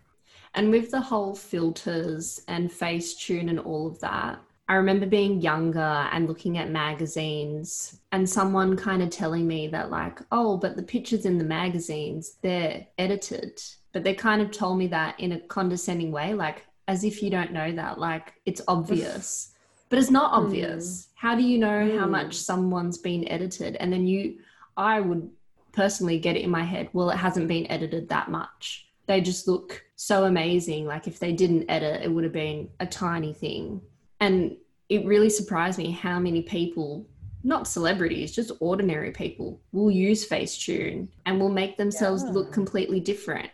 And 0.54 0.70
with 0.70 0.90
the 0.90 1.00
whole 1.00 1.34
filters 1.34 2.40
and 2.48 2.70
Facetune 2.70 3.50
and 3.50 3.60
all 3.60 3.86
of 3.86 4.00
that, 4.00 4.40
I 4.68 4.74
remember 4.74 5.06
being 5.06 5.40
younger 5.40 6.08
and 6.12 6.28
looking 6.28 6.58
at 6.58 6.70
magazines 6.70 8.00
and 8.12 8.28
someone 8.28 8.76
kind 8.76 9.02
of 9.02 9.08
telling 9.08 9.46
me 9.46 9.68
that, 9.68 9.90
like, 9.90 10.20
oh, 10.30 10.58
but 10.58 10.76
the 10.76 10.82
pictures 10.82 11.24
in 11.24 11.38
the 11.38 11.44
magazines, 11.44 12.36
they're 12.42 12.86
edited. 12.98 13.62
But 13.92 14.04
they 14.04 14.14
kind 14.14 14.42
of 14.42 14.50
told 14.50 14.78
me 14.78 14.86
that 14.88 15.18
in 15.18 15.32
a 15.32 15.40
condescending 15.40 16.12
way, 16.12 16.34
like, 16.34 16.66
as 16.86 17.02
if 17.02 17.22
you 17.22 17.30
don't 17.30 17.52
know 17.52 17.72
that, 17.72 17.98
like, 17.98 18.34
it's 18.44 18.60
obvious. 18.68 19.52
but 19.88 19.98
it's 19.98 20.10
not 20.10 20.32
obvious. 20.32 20.84
Mm. 20.84 21.06
How 21.14 21.34
do 21.34 21.42
you 21.42 21.58
know 21.58 21.68
mm. 21.68 21.98
how 21.98 22.04
hmm. 22.04 22.10
much 22.12 22.34
someone's 22.34 22.98
been 22.98 23.26
edited? 23.28 23.76
And 23.76 23.90
then 23.90 24.06
you, 24.06 24.38
I 24.76 25.00
would 25.00 25.30
personally 25.72 26.18
get 26.18 26.36
it 26.36 26.42
in 26.42 26.50
my 26.50 26.64
head, 26.64 26.88
well, 26.92 27.10
it 27.10 27.16
hasn't 27.16 27.48
been 27.48 27.70
edited 27.70 28.08
that 28.08 28.30
much. 28.30 28.88
They 29.06 29.20
just 29.20 29.48
look 29.48 29.84
so 29.96 30.24
amazing. 30.24 30.86
Like 30.86 31.06
if 31.06 31.18
they 31.18 31.32
didn't 31.32 31.68
edit, 31.68 32.02
it 32.02 32.10
would 32.10 32.24
have 32.24 32.32
been 32.32 32.68
a 32.80 32.86
tiny 32.86 33.32
thing. 33.32 33.80
And 34.20 34.56
it 34.88 35.04
really 35.04 35.30
surprised 35.30 35.78
me 35.78 35.90
how 35.90 36.18
many 36.18 36.42
people, 36.42 37.06
not 37.42 37.66
celebrities, 37.66 38.34
just 38.34 38.52
ordinary 38.60 39.10
people, 39.10 39.60
will 39.72 39.90
use 39.90 40.28
Facetune 40.28 41.08
and 41.26 41.40
will 41.40 41.50
make 41.50 41.76
themselves 41.76 42.22
yeah. 42.24 42.30
look 42.30 42.52
completely 42.52 43.00
different. 43.00 43.50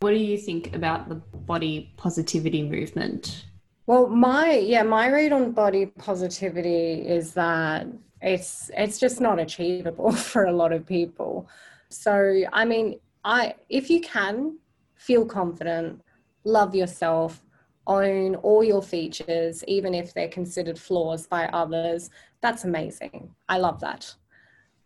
What 0.00 0.10
do 0.10 0.16
you 0.16 0.38
think 0.38 0.74
about 0.74 1.08
the 1.08 1.16
body 1.16 1.92
positivity 1.96 2.62
movement? 2.62 3.44
Well, 3.86 4.06
my 4.08 4.52
yeah, 4.52 4.82
my 4.82 5.08
read 5.08 5.32
on 5.32 5.52
body 5.52 5.86
positivity 5.86 7.06
is 7.06 7.32
that 7.34 7.86
it's 8.22 8.70
it's 8.76 8.98
just 8.98 9.20
not 9.20 9.38
achievable 9.38 10.12
for 10.30 10.44
a 10.44 10.52
lot 10.52 10.72
of 10.72 10.86
people. 10.86 11.48
So 11.88 12.42
i 12.52 12.64
mean 12.64 12.98
i 13.24 13.54
if 13.68 13.88
you 13.90 14.00
can 14.00 14.58
feel 14.94 15.24
confident 15.24 16.02
love 16.44 16.74
yourself 16.74 17.42
own 17.86 18.34
all 18.36 18.62
your 18.62 18.82
features 18.82 19.64
even 19.64 19.94
if 19.94 20.12
they're 20.12 20.28
considered 20.28 20.78
flaws 20.78 21.26
by 21.26 21.46
others 21.46 22.10
that's 22.40 22.64
amazing. 22.64 23.34
I 23.48 23.58
love 23.58 23.80
that. 23.80 24.14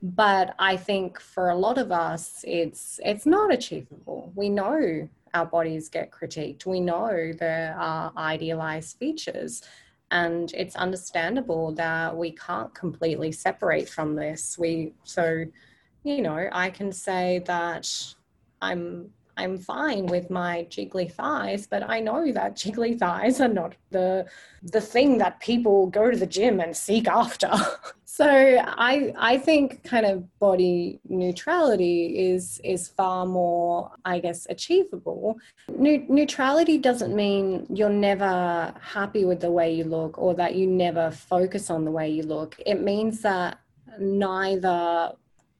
But 0.02 0.54
i 0.58 0.76
think 0.76 1.20
for 1.20 1.50
a 1.50 1.56
lot 1.56 1.78
of 1.78 1.90
us 1.92 2.44
it's 2.46 3.00
it's 3.04 3.26
not 3.26 3.52
achievable. 3.52 4.32
We 4.34 4.48
know 4.48 5.08
our 5.34 5.46
bodies 5.46 5.88
get 5.88 6.10
critiqued. 6.10 6.66
We 6.66 6.80
know 6.80 7.32
there 7.38 7.74
are 7.78 8.12
idealized 8.16 8.98
features 8.98 9.62
and 10.12 10.52
it's 10.54 10.76
understandable 10.76 11.72
that 11.72 12.16
we 12.16 12.30
can't 12.30 12.72
completely 12.74 13.32
separate 13.32 13.88
from 13.88 14.14
this. 14.14 14.56
We 14.56 14.94
so 15.02 15.44
you 16.04 16.20
know 16.20 16.48
i 16.52 16.70
can 16.70 16.92
say 16.92 17.42
that 17.46 17.88
i'm 18.60 19.10
I'm 19.36 19.58
fine 19.58 20.06
with 20.06 20.30
my 20.30 20.66
jiggly 20.70 21.10
thighs, 21.10 21.66
but 21.66 21.88
I 21.88 22.00
know 22.00 22.30
that 22.32 22.56
jiggly 22.62 22.98
thighs 22.98 23.40
are 23.40 23.48
not 23.48 23.74
the 23.90 24.26
the 24.62 24.80
thing 24.80 25.18
that 25.18 25.40
people 25.40 25.86
go 25.86 26.10
to 26.10 26.16
the 26.16 26.26
gym 26.26 26.60
and 26.60 26.76
seek 26.76 27.08
after. 27.08 27.50
so 28.04 28.26
I 28.26 29.12
I 29.18 29.38
think 29.38 29.84
kind 29.84 30.06
of 30.06 30.38
body 30.38 31.00
neutrality 31.08 32.30
is 32.30 32.60
is 32.64 32.88
far 32.88 33.26
more 33.26 33.92
I 34.04 34.20
guess 34.20 34.46
achievable. 34.50 35.38
Ne- 35.68 36.06
neutrality 36.08 36.78
doesn't 36.78 37.14
mean 37.14 37.66
you're 37.70 37.88
never 37.88 38.74
happy 38.80 39.24
with 39.24 39.40
the 39.40 39.50
way 39.50 39.74
you 39.74 39.84
look 39.84 40.18
or 40.18 40.34
that 40.34 40.54
you 40.54 40.66
never 40.66 41.10
focus 41.10 41.70
on 41.70 41.84
the 41.84 41.90
way 41.90 42.10
you 42.10 42.22
look. 42.22 42.56
It 42.66 42.80
means 42.82 43.22
that 43.22 43.58
neither 43.98 45.12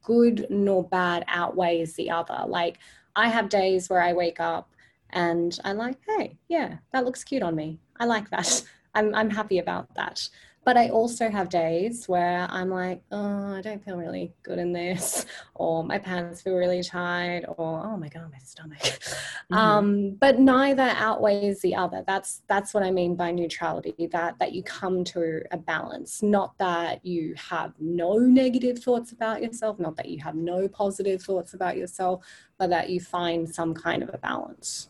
good 0.03 0.47
nor 0.51 0.85
bad 0.85 1.25
outweighs 1.29 1.95
the 1.95 2.11
other. 2.11 2.45
Like 2.47 2.79
I 3.15 3.29
have 3.29 3.49
days 3.49 3.89
where 3.89 4.01
I 4.01 4.13
wake 4.13 4.41
up 4.41 4.71
and 5.11 5.59
I'm 5.65 5.77
like, 5.77 5.97
hey, 6.07 6.39
yeah, 6.49 6.79
that 6.93 7.05
looks 7.05 7.25
cute 7.25 7.43
on 7.43 7.55
me. 7.55 7.79
I 7.99 8.07
like 8.07 8.31
that. 8.31 8.65
I'm, 8.95 9.15
I'm 9.15 9.31
happy 9.31 9.59
about 9.59 9.95
that. 9.95 10.29
But 10.65 10.77
I 10.77 10.91
also 10.91 11.29
have 11.29 11.49
days 11.49 12.09
where 12.09 12.47
I'm 12.49 12.71
like, 12.71 13.03
oh, 13.11 13.57
I 13.57 13.61
don't 13.63 13.85
feel 13.85 13.97
really 13.97 14.33
good 14.45 14.59
in 14.59 14.73
this, 14.73 15.27
or 15.55 15.83
my 15.83 15.99
pants 15.99 16.43
feel 16.43 16.55
really 16.55 16.83
tight, 16.83 17.43
or 17.49 17.83
oh 17.85 17.97
my 17.97 18.09
god, 18.09 18.31
my 18.31 18.39
stomach. 18.39 18.81
Mm-hmm. 19.51 19.55
Um, 19.55 20.11
but 20.13 20.39
neither 20.39 20.95
outweighs 20.97 21.61
the 21.61 21.75
other. 21.75 22.05
That's 22.07 22.43
that's 22.47 22.73
what 22.73 22.85
I 22.85 22.91
mean 22.91 23.17
by 23.17 23.33
neutrality. 23.33 24.09
That 24.13 24.39
that 24.39 24.53
you 24.53 24.63
come 24.63 25.05
to 25.05 25.43
a 25.51 25.59
balance, 25.59 26.23
not 26.23 26.57
that 26.59 27.05
you 27.05 27.35
have 27.37 27.75
no 27.79 28.17
negative 28.17 28.79
thoughts 28.79 29.13
about 29.13 29.43
yourself, 29.43 29.79
not 29.79 29.97
that 29.97 30.09
you 30.09 30.23
have 30.23 30.37
no 30.37 30.69
positive 30.69 31.21
thoughts 31.21 31.53
about 31.53 31.77
yourself, 31.77 32.25
but 32.57 32.71
that 32.71 32.89
you 32.89 33.01
find 33.01 33.53
some 33.53 33.75
kind 33.75 34.03
of 34.03 34.11
a 34.15 34.19
balance 34.19 34.89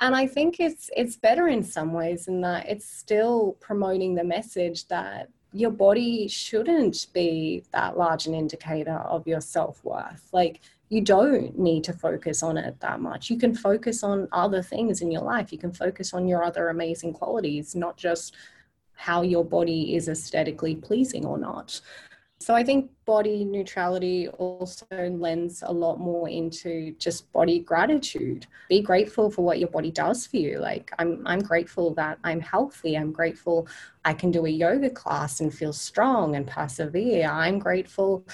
and 0.00 0.14
i 0.14 0.26
think 0.26 0.60
it's 0.60 0.90
it's 0.96 1.16
better 1.16 1.48
in 1.48 1.62
some 1.62 1.92
ways 1.92 2.28
in 2.28 2.40
that 2.40 2.68
it's 2.68 2.88
still 2.88 3.56
promoting 3.60 4.14
the 4.14 4.24
message 4.24 4.86
that 4.88 5.28
your 5.56 5.70
body 5.70 6.28
shouldn't 6.28 7.06
be 7.14 7.64
that 7.72 7.96
large 7.96 8.26
an 8.26 8.34
indicator 8.34 8.98
of 8.98 9.26
your 9.26 9.40
self-worth. 9.40 10.28
Like 10.32 10.60
you 10.90 11.00
don't 11.00 11.58
need 11.58 11.82
to 11.84 11.92
focus 11.92 12.42
on 12.42 12.58
it 12.58 12.78
that 12.80 13.00
much. 13.00 13.30
You 13.30 13.38
can 13.38 13.54
focus 13.54 14.02
on 14.02 14.28
other 14.32 14.62
things 14.62 15.00
in 15.00 15.10
your 15.10 15.22
life. 15.22 15.52
You 15.52 15.58
can 15.58 15.72
focus 15.72 16.12
on 16.12 16.28
your 16.28 16.44
other 16.44 16.68
amazing 16.68 17.14
qualities 17.14 17.74
not 17.74 17.96
just 17.96 18.36
how 18.94 19.22
your 19.22 19.44
body 19.44 19.94
is 19.94 20.08
aesthetically 20.08 20.74
pleasing 20.74 21.24
or 21.24 21.38
not 21.38 21.80
so 22.38 22.54
I 22.54 22.62
think 22.62 22.90
body 23.06 23.44
neutrality 23.44 24.28
also 24.28 24.86
lends 24.92 25.62
a 25.62 25.72
lot 25.72 25.98
more 25.98 26.28
into 26.28 26.94
just 26.98 27.32
body 27.32 27.60
gratitude. 27.60 28.46
Be 28.68 28.82
grateful 28.82 29.30
for 29.30 29.42
what 29.42 29.58
your 29.58 29.70
body 29.70 29.90
does 29.90 30.26
for 30.26 30.36
you. 30.36 30.58
Like 30.58 30.92
I'm 30.98 31.26
I'm 31.26 31.40
grateful 31.40 31.94
that 31.94 32.18
I'm 32.24 32.40
healthy. 32.40 32.96
I'm 32.96 33.10
grateful 33.10 33.66
I 34.04 34.12
can 34.12 34.30
do 34.30 34.44
a 34.44 34.50
yoga 34.50 34.90
class 34.90 35.40
and 35.40 35.52
feel 35.52 35.72
strong 35.72 36.36
and 36.36 36.46
persevere. 36.46 37.26
I'm 37.26 37.58
grateful 37.58 38.26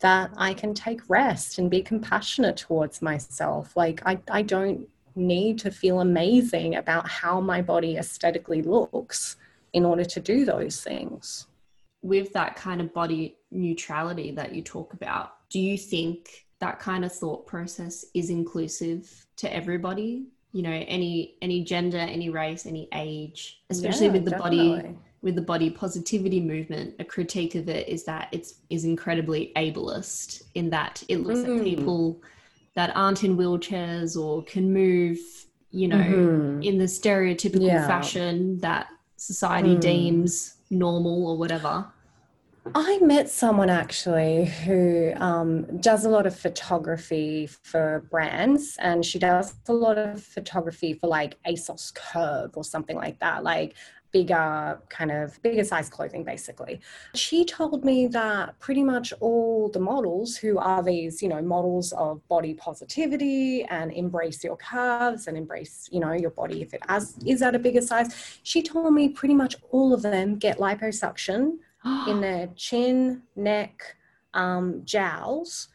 that 0.00 0.30
I 0.36 0.52
can 0.52 0.74
take 0.74 1.00
rest 1.08 1.58
and 1.58 1.70
be 1.70 1.82
compassionate 1.82 2.58
towards 2.58 3.00
myself. 3.00 3.74
Like 3.74 4.02
I, 4.04 4.18
I 4.30 4.42
don't 4.42 4.86
need 5.14 5.58
to 5.60 5.70
feel 5.70 6.00
amazing 6.00 6.76
about 6.76 7.08
how 7.08 7.40
my 7.40 7.62
body 7.62 7.96
aesthetically 7.96 8.60
looks 8.60 9.36
in 9.72 9.86
order 9.86 10.04
to 10.04 10.20
do 10.20 10.44
those 10.44 10.82
things 10.82 11.46
with 12.02 12.32
that 12.32 12.56
kind 12.56 12.80
of 12.80 12.92
body 12.94 13.36
neutrality 13.56 14.30
that 14.32 14.54
you 14.54 14.62
talk 14.62 14.92
about, 14.92 15.48
do 15.50 15.58
you 15.58 15.76
think 15.76 16.46
that 16.58 16.78
kind 16.78 17.04
of 17.04 17.12
thought 17.12 17.46
process 17.46 18.04
is 18.14 18.30
inclusive 18.30 19.26
to 19.36 19.52
everybody? 19.52 20.26
You 20.52 20.62
know, 20.62 20.70
any 20.70 21.36
any 21.42 21.64
gender, 21.64 21.98
any 21.98 22.30
race, 22.30 22.66
any 22.66 22.88
age, 22.94 23.62
especially 23.70 24.06
yeah, 24.06 24.12
with 24.12 24.24
the 24.24 24.30
definitely. 24.30 24.76
body 24.76 24.96
with 25.22 25.34
the 25.34 25.42
body 25.42 25.70
positivity 25.70 26.40
movement, 26.40 26.94
a 27.00 27.04
critique 27.04 27.56
of 27.56 27.68
it 27.68 27.88
is 27.88 28.04
that 28.04 28.28
it's 28.32 28.54
is 28.70 28.84
incredibly 28.84 29.52
ableist 29.56 30.44
in 30.54 30.70
that 30.70 31.02
it 31.08 31.18
looks 31.18 31.40
mm. 31.40 31.58
at 31.58 31.64
people 31.64 32.22
that 32.74 32.92
aren't 32.94 33.24
in 33.24 33.36
wheelchairs 33.36 34.16
or 34.16 34.44
can 34.44 34.72
move, 34.72 35.18
you 35.70 35.88
know, 35.88 35.96
mm-hmm. 35.96 36.62
in 36.62 36.78
the 36.78 36.84
stereotypical 36.84 37.66
yeah. 37.66 37.86
fashion 37.86 38.58
that 38.58 38.86
society 39.16 39.74
mm. 39.74 39.80
deems 39.80 40.56
normal 40.70 41.26
or 41.26 41.36
whatever. 41.36 41.84
I 42.74 42.98
met 42.98 43.28
someone 43.28 43.70
actually 43.70 44.46
who 44.46 45.12
um, 45.16 45.78
does 45.80 46.04
a 46.04 46.08
lot 46.08 46.26
of 46.26 46.36
photography 46.36 47.46
for 47.46 48.06
brands, 48.10 48.76
and 48.80 49.04
she 49.04 49.18
does 49.18 49.54
a 49.68 49.72
lot 49.72 49.98
of 49.98 50.22
photography 50.22 50.94
for 50.94 51.06
like 51.06 51.36
ASOS 51.44 51.94
Curve 51.94 52.50
or 52.54 52.64
something 52.64 52.96
like 52.96 53.18
that, 53.20 53.44
like 53.44 53.74
bigger 54.12 54.80
kind 54.88 55.10
of 55.10 55.40
bigger 55.42 55.64
size 55.64 55.88
clothing 55.88 56.24
basically. 56.24 56.80
She 57.14 57.44
told 57.44 57.84
me 57.84 58.06
that 58.06 58.58
pretty 58.58 58.82
much 58.82 59.12
all 59.20 59.68
the 59.68 59.80
models 59.80 60.36
who 60.36 60.58
are 60.58 60.82
these 60.82 61.22
you 61.22 61.28
know 61.28 61.42
models 61.42 61.92
of 61.92 62.26
body 62.28 62.54
positivity 62.54 63.64
and 63.64 63.92
embrace 63.92 64.42
your 64.42 64.56
curves 64.56 65.26
and 65.26 65.36
embrace 65.36 65.88
you 65.92 66.00
know 66.00 66.12
your 66.12 66.30
body 66.30 66.62
if 66.62 66.72
it 66.72 66.82
has, 66.88 67.16
is 67.26 67.42
at 67.42 67.54
a 67.54 67.58
bigger 67.58 67.82
size 67.82 68.38
she 68.42 68.62
told 68.62 68.94
me 68.94 69.08
pretty 69.08 69.34
much 69.34 69.56
all 69.70 69.92
of 69.92 70.02
them 70.02 70.36
get 70.36 70.58
liposuction 70.58 71.58
in 72.06 72.20
their 72.20 72.48
chin, 72.56 73.22
neck, 73.36 73.96
um, 74.34 74.82
jowls, 74.84 75.68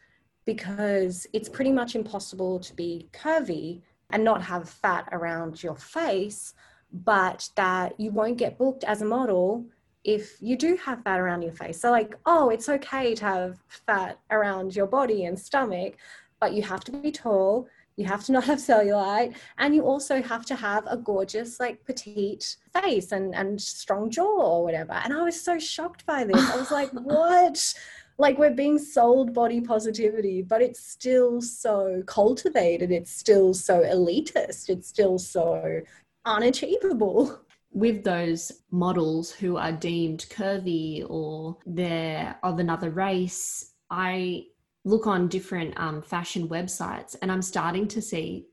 because 0.44 1.26
it's 1.32 1.48
pretty 1.48 1.72
much 1.72 1.94
impossible 1.94 2.58
to 2.60 2.74
be 2.74 3.08
curvy 3.12 3.80
and 4.10 4.22
not 4.22 4.42
have 4.42 4.68
fat 4.68 5.08
around 5.12 5.62
your 5.62 5.76
face, 5.76 6.54
but 6.92 7.48
that 7.56 7.98
you 7.98 8.10
won't 8.10 8.36
get 8.36 8.58
booked 8.58 8.84
as 8.84 9.02
a 9.02 9.06
model 9.06 9.64
if 10.04 10.36
you 10.40 10.56
do 10.56 10.76
have 10.76 11.02
fat 11.02 11.20
around 11.20 11.42
your 11.42 11.52
face. 11.52 11.80
So, 11.80 11.90
like, 11.90 12.16
oh, 12.26 12.50
it's 12.50 12.68
okay 12.68 13.14
to 13.14 13.24
have 13.24 13.58
fat 13.68 14.18
around 14.30 14.74
your 14.74 14.86
body 14.86 15.24
and 15.24 15.38
stomach, 15.38 15.94
but 16.40 16.52
you 16.52 16.62
have 16.62 16.84
to 16.84 16.92
be 16.92 17.12
tall 17.12 17.68
you 17.96 18.04
have 18.06 18.24
to 18.24 18.32
not 18.32 18.44
have 18.44 18.58
cellulite 18.58 19.34
and 19.58 19.74
you 19.74 19.82
also 19.82 20.22
have 20.22 20.44
to 20.46 20.54
have 20.54 20.84
a 20.86 20.96
gorgeous 20.96 21.60
like 21.60 21.84
petite 21.84 22.56
face 22.72 23.12
and 23.12 23.34
and 23.34 23.60
strong 23.60 24.10
jaw 24.10 24.24
or 24.24 24.64
whatever. 24.64 24.92
And 24.92 25.12
i 25.12 25.22
was 25.22 25.40
so 25.40 25.58
shocked 25.58 26.06
by 26.06 26.24
this. 26.24 26.50
I 26.50 26.56
was 26.56 26.70
like 26.70 26.90
what? 26.92 27.74
Like 28.18 28.38
we're 28.38 28.54
being 28.54 28.78
sold 28.78 29.34
body 29.34 29.60
positivity 29.60 30.42
but 30.42 30.62
it's 30.62 30.80
still 30.80 31.40
so 31.40 32.02
cultivated. 32.06 32.90
It's 32.90 33.12
still 33.12 33.54
so 33.54 33.80
elitist. 33.82 34.68
It's 34.68 34.88
still 34.88 35.18
so 35.18 35.80
unachievable. 36.24 37.40
With 37.74 38.04
those 38.04 38.52
models 38.70 39.32
who 39.32 39.56
are 39.56 39.72
deemed 39.72 40.26
curvy 40.28 41.06
or 41.08 41.56
they're 41.64 42.38
of 42.42 42.58
another 42.58 42.90
race 42.90 43.72
i 43.92 44.44
look 44.84 45.06
on 45.06 45.28
different 45.28 45.78
um, 45.78 46.02
fashion 46.02 46.48
websites 46.48 47.16
and 47.22 47.30
I'm 47.30 47.42
starting 47.42 47.86
to 47.88 48.02
see 48.02 48.46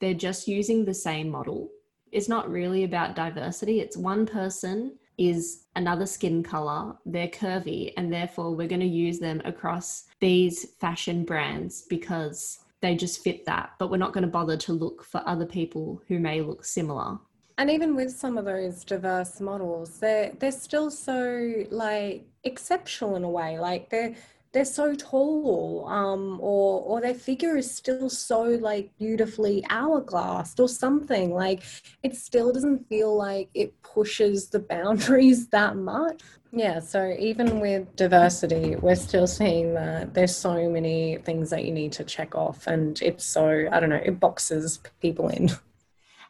they're 0.00 0.14
just 0.14 0.48
using 0.48 0.84
the 0.84 0.94
same 0.94 1.28
model. 1.28 1.70
It's 2.12 2.28
not 2.28 2.50
really 2.50 2.84
about 2.84 3.16
diversity. 3.16 3.80
It's 3.80 3.96
one 3.96 4.26
person 4.26 4.96
is 5.18 5.64
another 5.74 6.06
skin 6.06 6.42
color, 6.42 6.96
they're 7.04 7.28
curvy, 7.28 7.92
and 7.96 8.12
therefore 8.12 8.54
we're 8.54 8.68
going 8.68 8.80
to 8.80 8.86
use 8.86 9.18
them 9.18 9.42
across 9.44 10.04
these 10.20 10.72
fashion 10.80 11.24
brands 11.24 11.82
because 11.90 12.60
they 12.80 12.94
just 12.94 13.22
fit 13.22 13.44
that. 13.44 13.72
But 13.78 13.90
we're 13.90 13.96
not 13.96 14.12
going 14.12 14.22
to 14.22 14.28
bother 14.28 14.56
to 14.56 14.72
look 14.72 15.04
for 15.04 15.20
other 15.26 15.44
people 15.44 16.00
who 16.06 16.20
may 16.20 16.40
look 16.40 16.64
similar. 16.64 17.18
And 17.58 17.68
even 17.68 17.96
with 17.96 18.12
some 18.12 18.38
of 18.38 18.44
those 18.44 18.84
diverse 18.84 19.40
models, 19.40 19.98
they're 19.98 20.32
they're 20.38 20.52
still 20.52 20.92
so 20.92 21.64
like 21.70 22.24
exceptional 22.44 23.16
in 23.16 23.24
a 23.24 23.28
way. 23.28 23.58
Like 23.58 23.90
they're 23.90 24.14
they're 24.52 24.64
so 24.64 24.94
tall 24.94 25.86
um, 25.88 26.38
or 26.40 26.80
or 26.82 27.00
their 27.00 27.14
figure 27.14 27.56
is 27.56 27.70
still 27.74 28.08
so 28.08 28.42
like 28.42 28.90
beautifully 28.98 29.62
hourglassed 29.70 30.58
or 30.58 30.68
something. 30.68 31.34
Like 31.34 31.62
it 32.02 32.16
still 32.16 32.52
doesn't 32.52 32.88
feel 32.88 33.16
like 33.16 33.50
it 33.54 33.80
pushes 33.82 34.48
the 34.48 34.58
boundaries 34.74 35.48
that 35.48 35.76
much. 35.76 36.22
Yeah 36.50 36.80
so 36.80 37.14
even 37.18 37.60
with 37.60 37.94
diversity 37.94 38.76
we're 38.76 38.94
still 38.94 39.26
seeing 39.26 39.74
that 39.74 40.14
there's 40.14 40.34
so 40.34 40.68
many 40.70 41.18
things 41.18 41.50
that 41.50 41.64
you 41.64 41.72
need 41.72 41.92
to 41.92 42.04
check 42.04 42.34
off 42.34 42.66
and 42.66 43.00
it's 43.02 43.26
so 43.26 43.68
i 43.70 43.78
don't 43.78 43.90
know 43.90 44.00
it 44.02 44.18
boxes 44.18 44.80
people 45.00 45.28
in. 45.28 45.50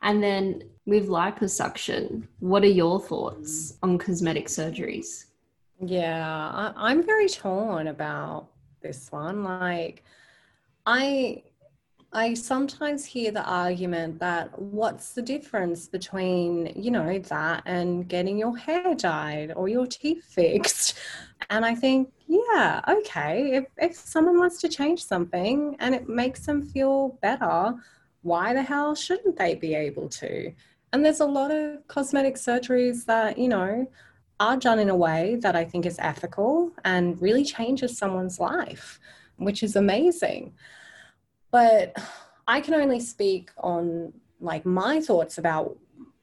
And 0.03 0.23
then 0.23 0.63
with 0.87 1.09
liposuction 1.09 2.25
what 2.41 2.65
are 2.65 2.67
your 2.83 3.01
thoughts 3.01 3.79
on 3.83 3.97
cosmetic 3.99 4.47
surgeries 4.47 5.27
yeah, 5.81 6.73
I, 6.77 6.93
am 6.93 7.05
very 7.05 7.29
torn 7.29 7.89
about 7.89 8.49
this 8.81 9.11
one. 9.13 9.45
Like, 9.45 10.03
I 10.87 11.43
I 12.13 12.33
sometimes 12.35 13.05
hear 13.05 13.31
the 13.33 13.45
argument 13.45 14.19
that 14.21 14.59
what's 14.59 15.13
the 15.13 15.21
difference 15.21 15.89
between, 15.89 16.73
you 16.75 16.91
know, 16.91 17.19
that 17.19 17.63
and 17.67 18.09
getting 18.09 18.39
your 18.39 18.57
hair 18.57 18.95
dyed 18.95 19.53
or 19.55 19.69
your 19.69 19.87
teeth 19.87 20.25
fixed? 20.25 20.95
And 21.51 21.65
I 21.65 21.75
think, 21.75 22.11
yeah, 22.27 22.81
okay, 22.89 23.53
if, 23.53 23.67
if 23.77 23.95
someone 23.97 24.39
wants 24.39 24.61
to 24.63 24.69
change 24.69 25.05
something 25.05 25.77
and 25.79 25.95
it 25.95 26.09
makes 26.09 26.45
them 26.45 26.63
feel 26.63 27.19
better, 27.23 27.75
why 28.23 28.53
the 28.55 28.63
hell 28.63 28.95
shouldn't 28.95 29.39
they 29.39 29.55
be 29.55 29.75
able 29.75 30.09
to? 30.09 30.53
And 30.93 31.05
there's 31.05 31.21
a 31.21 31.27
lot 31.27 31.51
of 31.51 31.87
cosmetic 31.89 32.35
surgeries 32.35 33.05
that, 33.05 33.39
you 33.39 33.49
know, 33.49 33.87
are 34.41 34.57
done 34.57 34.79
in 34.79 34.89
a 34.89 34.97
way 34.97 35.37
that 35.43 35.57
I 35.57 35.65
think 35.65 35.85
is 35.85 35.99
ethical 35.99 36.73
and 36.85 37.21
really 37.21 37.45
changes 37.45 37.99
someone's 37.99 38.39
life, 38.39 39.01
which 39.37 39.63
is 39.63 39.77
amazing. 39.77 40.55
But 41.51 41.97
I 42.47 42.61
can 42.61 42.75
only 42.75 43.01
speak 43.01 43.51
on 43.59 44.13
like 44.41 44.65
my 44.65 45.01
thoughts 45.01 45.39
about 45.39 45.77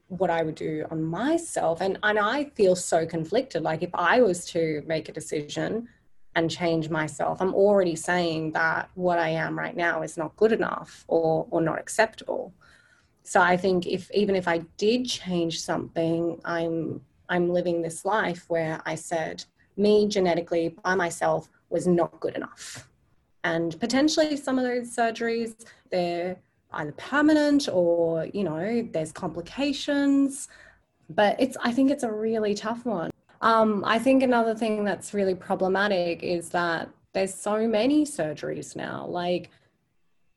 what 0.07 0.29
I 0.29 0.43
would 0.43 0.55
do 0.55 0.85
on 0.91 1.03
myself. 1.03 1.81
And, 1.81 1.97
and 2.03 2.19
I 2.19 2.45
feel 2.55 2.75
so 2.75 3.05
conflicted. 3.05 3.63
Like 3.63 3.83
if 3.83 3.89
I 3.93 4.21
was 4.21 4.45
to 4.47 4.83
make 4.85 5.09
a 5.09 5.11
decision 5.11 5.89
and 6.35 6.49
change 6.49 6.89
myself, 6.89 7.41
I'm 7.41 7.53
already 7.53 7.95
saying 7.95 8.51
that 8.53 8.89
what 8.95 9.19
I 9.19 9.29
am 9.29 9.57
right 9.57 9.75
now 9.75 10.03
is 10.03 10.17
not 10.17 10.35
good 10.35 10.51
enough 10.51 11.03
or, 11.07 11.47
or 11.49 11.61
not 11.61 11.79
acceptable. 11.79 12.53
So 13.23 13.41
I 13.41 13.57
think 13.57 13.87
if 13.87 14.11
even 14.11 14.35
if 14.35 14.47
I 14.47 14.59
did 14.77 15.05
change 15.07 15.59
something, 15.59 16.39
I'm 16.45 17.01
I'm 17.29 17.49
living 17.49 17.81
this 17.81 18.05
life 18.05 18.45
where 18.47 18.81
I 18.85 18.95
said 18.95 19.43
me 19.77 20.07
genetically 20.07 20.75
by 20.83 20.95
myself 20.95 21.49
was 21.69 21.87
not 21.87 22.19
good 22.19 22.35
enough. 22.35 22.87
And 23.43 23.79
potentially 23.79 24.37
some 24.37 24.57
of 24.57 24.63
those 24.63 24.95
surgeries, 24.95 25.65
they're 25.91 26.37
either 26.73 26.91
permanent 26.93 27.69
or, 27.71 28.25
you 28.33 28.43
know, 28.43 28.87
there's 28.91 29.11
complications. 29.11 30.47
But 31.09 31.39
it's 31.39 31.55
I 31.63 31.71
think 31.71 31.91
it's 31.91 32.03
a 32.03 32.11
really 32.11 32.55
tough 32.55 32.85
one. 32.85 33.11
Um, 33.41 33.83
I 33.85 33.99
think 33.99 34.23
another 34.23 34.55
thing 34.55 34.83
that's 34.83 35.13
really 35.13 35.35
problematic 35.35 36.23
is 36.23 36.49
that 36.49 36.89
there's 37.13 37.33
so 37.33 37.67
many 37.67 38.05
surgeries 38.05 38.75
now. 38.75 39.05
Like 39.07 39.51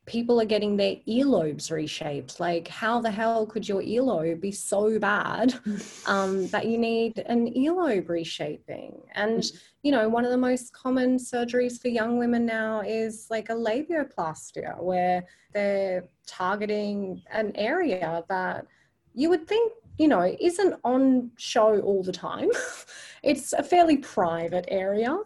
people 0.09 0.41
are 0.41 0.47
getting 0.47 0.77
their 0.77 0.97
earlobes 1.07 1.71
reshaped. 1.71 2.41
Like, 2.41 2.67
how 2.67 3.01
the 3.01 3.11
hell 3.11 3.47
could 3.47 3.69
your 3.69 3.83
earlobe 3.83 4.41
be 4.41 4.51
so 4.51 4.99
bad 4.99 5.55
um, 6.07 6.49
that 6.49 6.67
you 6.67 6.79
need 6.79 7.19
an 7.27 7.53
earlobe 7.55 8.09
reshaping? 8.09 9.01
And, 9.15 9.41
mm. 9.41 9.63
you 9.83 9.93
know, 9.93 10.09
one 10.09 10.25
of 10.25 10.31
the 10.31 10.39
most 10.39 10.73
common 10.73 11.19
surgeries 11.19 11.81
for 11.81 11.89
young 11.89 12.19
women 12.19 12.47
now 12.47 12.81
is 12.81 13.27
like 13.31 13.51
a 13.51 13.55
labiaplasty, 13.55 14.83
where 14.83 15.25
they're 15.53 16.09
targeting 16.27 17.23
an 17.31 17.53
area 17.55 18.25
that 18.29 18.67
you 19.15 19.29
would 19.29 19.47
think 19.47 19.73
you 19.99 20.07
know, 20.07 20.37
isn't 20.41 20.75
on 20.85 21.29
show 21.37 21.81
all 21.81 22.05
the 22.05 22.13
time. 22.13 22.49
it's 23.25 23.53
a 23.53 23.65
fairly 23.65 23.97
private 23.97 24.65
area 24.69 25.19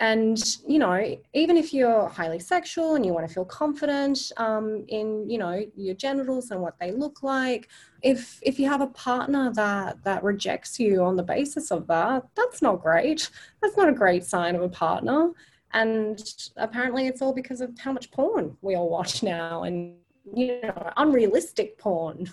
and 0.00 0.58
you 0.66 0.78
know 0.78 1.16
even 1.34 1.56
if 1.56 1.72
you're 1.72 2.08
highly 2.08 2.40
sexual 2.40 2.96
and 2.96 3.06
you 3.06 3.12
want 3.12 3.26
to 3.26 3.32
feel 3.32 3.44
confident 3.44 4.32
um, 4.38 4.84
in 4.88 5.28
you 5.30 5.38
know 5.38 5.64
your 5.76 5.94
genitals 5.94 6.50
and 6.50 6.60
what 6.60 6.74
they 6.80 6.90
look 6.90 7.22
like 7.22 7.68
if 8.02 8.40
if 8.42 8.58
you 8.58 8.68
have 8.68 8.80
a 8.80 8.88
partner 8.88 9.52
that 9.52 10.02
that 10.02 10.22
rejects 10.24 10.80
you 10.80 11.02
on 11.02 11.14
the 11.16 11.22
basis 11.22 11.70
of 11.70 11.86
that 11.86 12.24
that's 12.34 12.62
not 12.62 12.82
great. 12.82 13.30
That's 13.62 13.76
not 13.76 13.88
a 13.88 13.92
great 13.92 14.24
sign 14.24 14.54
of 14.54 14.62
a 14.62 14.68
partner. 14.68 15.30
And 15.72 16.22
apparently 16.56 17.06
it's 17.06 17.22
all 17.22 17.32
because 17.32 17.60
of 17.60 17.76
how 17.78 17.92
much 17.92 18.10
porn 18.10 18.56
we 18.62 18.76
all 18.76 18.88
watch 18.88 19.22
now 19.22 19.64
and 19.64 19.96
you 20.34 20.60
know 20.62 20.90
unrealistic 20.96 21.78
porn. 21.78 22.28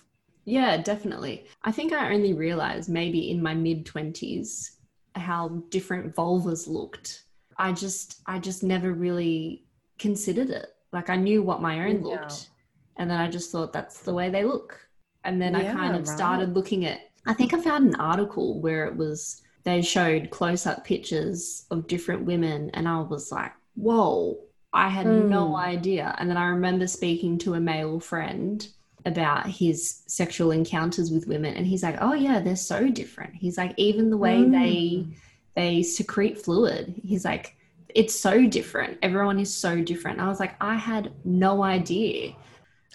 Yeah 0.46 0.78
definitely. 0.78 1.46
I 1.64 1.72
think 1.72 1.94
i 1.94 2.14
only 2.14 2.34
realized 2.34 2.90
maybe 2.90 3.32
in 3.32 3.42
my 3.42 3.54
mid 3.54 3.86
20s 3.86 4.72
how 5.16 5.50
different 5.70 6.16
vulvas 6.16 6.68
looked 6.68 7.26
I 7.62 7.72
just 7.72 8.22
I 8.26 8.40
just 8.40 8.64
never 8.64 8.92
really 8.92 9.64
considered 10.00 10.50
it. 10.50 10.70
Like 10.92 11.12
I 11.12 11.16
knew 11.16 11.44
what 11.44 11.62
my 11.62 11.88
own 11.88 12.02
looked, 12.02 12.32
yeah. 12.32 12.98
and 12.98 13.10
then 13.10 13.20
I 13.20 13.30
just 13.30 13.52
thought 13.52 13.72
that's 13.72 14.02
the 14.02 14.14
way 14.14 14.32
they 14.32 14.44
look. 14.44 14.80
And 15.24 15.40
then 15.40 15.54
yeah, 15.54 15.60
I 15.60 15.76
kind 15.76 15.96
of 15.96 16.08
right. 16.08 16.18
started 16.18 16.56
looking 16.56 16.86
at. 16.86 17.02
I 17.28 17.34
think 17.34 17.54
I 17.54 17.62
found 17.62 17.88
an 17.88 18.02
article 18.02 18.60
where 18.60 18.86
it 18.88 18.96
was 18.96 19.44
they 19.64 19.84
showed 19.84 20.32
close 20.32 20.66
up 20.66 20.84
pictures 20.84 21.68
of 21.70 21.86
different 21.86 22.26
women, 22.26 22.72
and 22.74 22.88
I 22.88 23.00
was 23.02 23.32
like, 23.32 23.52
"Whoa!" 23.76 24.40
I 24.74 24.90
had 24.90 25.06
mm. 25.06 25.30
no 25.30 25.50
hmm. 25.50 25.56
idea. 25.56 26.16
And 26.18 26.28
then 26.28 26.38
I 26.38 26.48
remember 26.48 26.88
speaking 26.88 27.38
to 27.40 27.54
a 27.54 27.60
male 27.60 28.00
friend 28.00 28.68
about 29.06 29.46
his 29.46 30.02
sexual 30.08 30.50
encounters 30.50 31.12
with 31.12 31.28
women, 31.28 31.54
and 31.54 31.68
he's 31.68 31.84
like, 31.84 31.98
"Oh 32.02 32.16
yeah, 32.16 32.40
they're 32.40 32.56
so 32.56 32.90
different." 32.90 33.36
He's 33.36 33.60
like, 33.60 33.76
even 33.78 34.10
the 34.10 34.18
way 34.18 34.38
mm. 34.38 34.52
they 34.52 35.04
hmm 35.04 35.12
they 35.56 35.84
secrete 35.84 36.38
fluid. 36.38 37.02
He's 37.04 37.26
like, 37.26 37.56
it's 37.94 38.18
so 38.18 38.48
different. 38.48 38.98
Everyone 39.02 39.40
is 39.40 39.54
so 39.54 39.82
different. 39.82 40.20
I 40.20 40.28
was 40.28 40.40
like, 40.40 40.56
I 40.62 40.76
had 40.76 41.12
no 41.26 41.64
idea. 41.64 42.36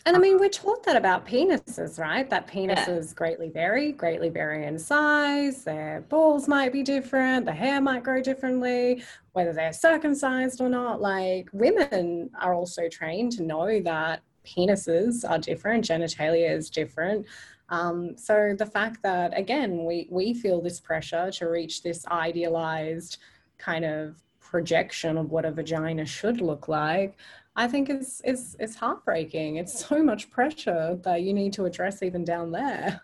And 0.07 0.15
I 0.15 0.19
uh, 0.19 0.23
mean, 0.23 0.39
we're 0.39 0.49
taught 0.49 0.85
that 0.85 0.97
about 0.97 1.27
penises, 1.27 1.99
right? 1.99 2.31
That 2.31 2.47
penises 2.47 3.09
yeah. 3.09 3.15
greatly 3.15 3.49
vary, 3.49 3.93
greatly 3.93 4.29
vary 4.29 4.65
in 4.65 4.79
size. 4.79 5.65
Their 5.65 6.03
balls 6.09 6.47
might 6.47 6.73
be 6.73 6.83
different. 6.85 7.45
The 7.45 7.53
hair 7.53 7.81
might 7.81 8.05
grow 8.05 8.23
differently, 8.23 9.03
whether 9.33 9.53
they're 9.53 9.73
circumcised 9.73 10.61
or 10.61 10.69
not. 10.69 11.01
Like 11.01 11.49
women 11.53 12.31
are 12.41 12.55
also 12.55 12.89
trained 12.89 13.33
to 13.33 13.43
know 13.43 13.81
that 13.81 14.23
penises 14.47 15.29
are 15.29 15.39
different, 15.39 15.85
genitalia 15.85 16.51
is 16.51 16.71
different. 16.71 17.27
Um, 17.69 18.17
so 18.17 18.55
the 18.57 18.67
fact 18.67 19.03
that 19.03 19.37
again 19.37 19.85
we 19.85 20.07
we 20.11 20.35
feel 20.35 20.61
this 20.61 20.81
pressure 20.81 21.31
to 21.33 21.47
reach 21.47 21.83
this 21.83 22.07
idealized 22.07 23.19
kind 23.59 23.85
of 23.85 24.17
projection 24.41 25.17
of 25.19 25.31
what 25.31 25.45
a 25.45 25.51
vagina 25.51 26.07
should 26.07 26.41
look 26.41 26.69
like, 26.69 27.17
I 27.57 27.67
think 27.69 27.91
is 27.91 28.21
is 28.25 28.57
is 28.61 28.77
heartbreaking. 28.77 29.57
It's 29.57 29.87
so 29.87 30.03
much 30.03 30.31
pressure 30.31 30.99
that 31.03 31.23
you 31.23 31.33
need 31.33 31.53
to 31.55 31.65
address 31.65 32.03
even 32.03 32.25
down 32.25 32.53
there. 32.53 33.01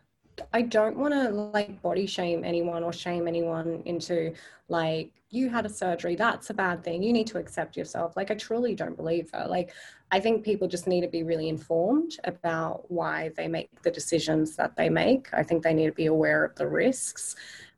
I 0.52 0.62
don't 0.62 0.96
want 0.96 1.14
to 1.14 1.30
like 1.30 1.80
body 1.82 2.06
shame 2.06 2.44
anyone 2.44 2.82
or 2.82 2.92
shame 2.92 3.28
anyone 3.28 3.82
into 3.84 4.34
like 4.68 5.10
you 5.30 5.48
had 5.48 5.64
a 5.64 5.68
surgery 5.68 6.14
that's 6.14 6.50
a 6.50 6.54
bad 6.54 6.84
thing 6.84 7.02
you 7.02 7.12
need 7.12 7.26
to 7.28 7.38
accept 7.38 7.76
yourself. 7.76 8.16
Like 8.16 8.30
I 8.30 8.34
truly 8.34 8.74
don't 8.74 8.96
believe 8.96 9.30
that 9.32 9.50
like 9.50 9.72
I 10.10 10.20
think 10.20 10.44
people 10.44 10.68
just 10.68 10.86
need 10.86 11.00
to 11.02 11.08
be 11.08 11.22
really 11.22 11.48
informed 11.48 12.12
about 12.24 12.90
why 12.90 13.30
they 13.36 13.48
make 13.48 13.82
the 13.82 13.90
decisions 13.90 14.56
that 14.56 14.76
they 14.76 14.90
make. 14.90 15.28
I 15.32 15.42
think 15.42 15.62
they 15.62 15.72
need 15.74 15.86
to 15.86 15.92
be 15.92 16.06
aware 16.06 16.44
of 16.44 16.54
the 16.56 16.68
risks 16.68 17.34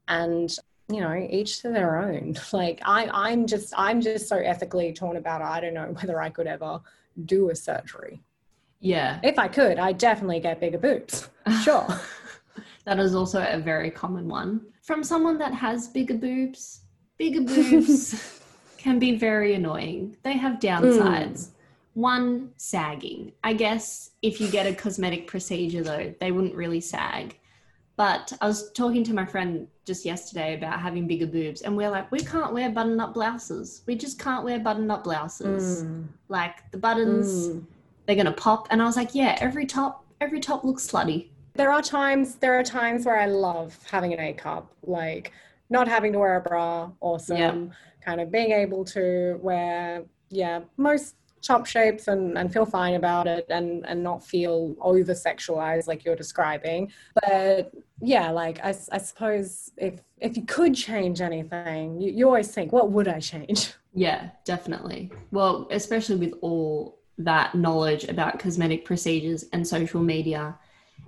and 0.08 0.50
you 0.88 1.00
know 1.00 1.14
each 1.14 1.62
to 1.62 1.70
their 1.70 1.96
own. 1.96 2.36
Like 2.52 2.80
I, 2.84 3.08
i'm 3.12 3.46
just 3.46 3.72
i'm 3.76 4.00
just 4.00 4.28
so 4.28 4.36
ethically 4.36 4.92
torn 4.92 5.16
about 5.16 5.40
it 5.40 5.44
i 5.44 5.60
don't 5.60 5.74
know 5.74 5.92
whether 6.00 6.20
i 6.20 6.28
could 6.28 6.46
ever 6.46 6.80
do 7.24 7.50
a 7.50 7.56
surgery. 7.56 8.20
Yeah. 8.80 9.20
If 9.22 9.38
i 9.38 9.48
could 9.48 9.78
i 9.78 9.92
definitely 9.92 10.40
get 10.40 10.60
bigger 10.60 10.78
boobs. 10.78 11.28
Sure 11.62 11.86
that 12.84 12.98
is 12.98 13.14
also 13.14 13.46
a 13.50 13.58
very 13.58 13.90
common 13.90 14.28
one 14.28 14.60
from 14.82 15.02
someone 15.02 15.38
that 15.38 15.54
has 15.54 15.88
bigger 15.88 16.14
boobs 16.14 16.82
bigger 17.18 17.42
boobs 17.42 18.42
can 18.78 18.98
be 18.98 19.16
very 19.16 19.54
annoying 19.54 20.16
they 20.22 20.34
have 20.34 20.58
downsides 20.58 21.48
mm 21.48 21.50
one 21.94 22.50
sagging. 22.56 23.32
I 23.42 23.54
guess 23.54 24.10
if 24.20 24.40
you 24.40 24.48
get 24.48 24.66
a 24.66 24.74
cosmetic 24.74 25.26
procedure 25.26 25.82
though, 25.82 26.14
they 26.20 26.32
wouldn't 26.32 26.54
really 26.54 26.80
sag. 26.80 27.38
But 27.96 28.32
I 28.40 28.48
was 28.48 28.72
talking 28.72 29.04
to 29.04 29.14
my 29.14 29.24
friend 29.24 29.68
just 29.86 30.04
yesterday 30.04 30.54
about 30.54 30.80
having 30.80 31.06
bigger 31.06 31.28
boobs, 31.28 31.62
and 31.62 31.76
we're 31.76 31.90
like, 31.90 32.10
we 32.10 32.18
can't 32.18 32.52
wear 32.52 32.68
button 32.68 32.98
up 32.98 33.14
blouses. 33.14 33.82
We 33.86 33.94
just 33.94 34.18
can't 34.18 34.44
wear 34.44 34.58
button 34.58 34.90
up 34.90 35.04
blouses. 35.04 35.84
Mm. 35.84 36.08
Like 36.28 36.68
the 36.72 36.78
buttons, 36.78 37.48
mm. 37.48 37.64
they're 38.06 38.16
gonna 38.16 38.32
pop. 38.32 38.66
And 38.70 38.82
I 38.82 38.84
was 38.84 38.96
like, 38.96 39.14
yeah, 39.14 39.36
every 39.40 39.64
top, 39.64 40.04
every 40.20 40.40
top 40.40 40.64
looks 40.64 40.90
slutty. 40.90 41.28
There 41.54 41.70
are 41.70 41.82
times, 41.82 42.36
there 42.36 42.58
are 42.58 42.64
times 42.64 43.06
where 43.06 43.18
I 43.18 43.26
love 43.26 43.78
having 43.90 44.12
an 44.12 44.20
A 44.20 44.32
cup, 44.32 44.72
like 44.82 45.32
not 45.70 45.86
having 45.86 46.12
to 46.12 46.18
wear 46.18 46.36
a 46.36 46.40
bra, 46.40 46.90
awesome. 47.00 47.36
Yep. 47.36 47.70
Kind 48.04 48.20
of 48.20 48.30
being 48.30 48.52
able 48.52 48.84
to 48.86 49.38
wear, 49.40 50.04
yeah, 50.30 50.60
most 50.76 51.14
top 51.44 51.66
shapes 51.66 52.08
and, 52.08 52.36
and 52.38 52.52
feel 52.52 52.66
fine 52.66 52.94
about 52.94 53.26
it 53.26 53.46
and, 53.50 53.84
and 53.86 54.02
not 54.02 54.24
feel 54.24 54.74
over 54.80 55.12
sexualized 55.12 55.86
like 55.86 56.04
you're 56.04 56.16
describing. 56.16 56.90
But 57.14 57.72
yeah, 58.00 58.30
like 58.30 58.58
I, 58.64 58.70
I 58.90 58.98
suppose 58.98 59.70
if 59.76 60.00
if 60.18 60.36
you 60.36 60.44
could 60.44 60.74
change 60.74 61.20
anything, 61.20 62.00
you, 62.00 62.10
you 62.10 62.26
always 62.26 62.50
think, 62.50 62.72
what 62.72 62.90
would 62.90 63.08
I 63.08 63.20
change? 63.20 63.72
Yeah, 63.96 64.30
definitely. 64.44 65.12
Well, 65.30 65.68
especially 65.70 66.16
with 66.16 66.34
all 66.40 66.98
that 67.18 67.54
knowledge 67.54 68.02
about 68.02 68.40
cosmetic 68.40 68.84
procedures 68.84 69.44
and 69.52 69.64
social 69.64 70.02
media, 70.02 70.58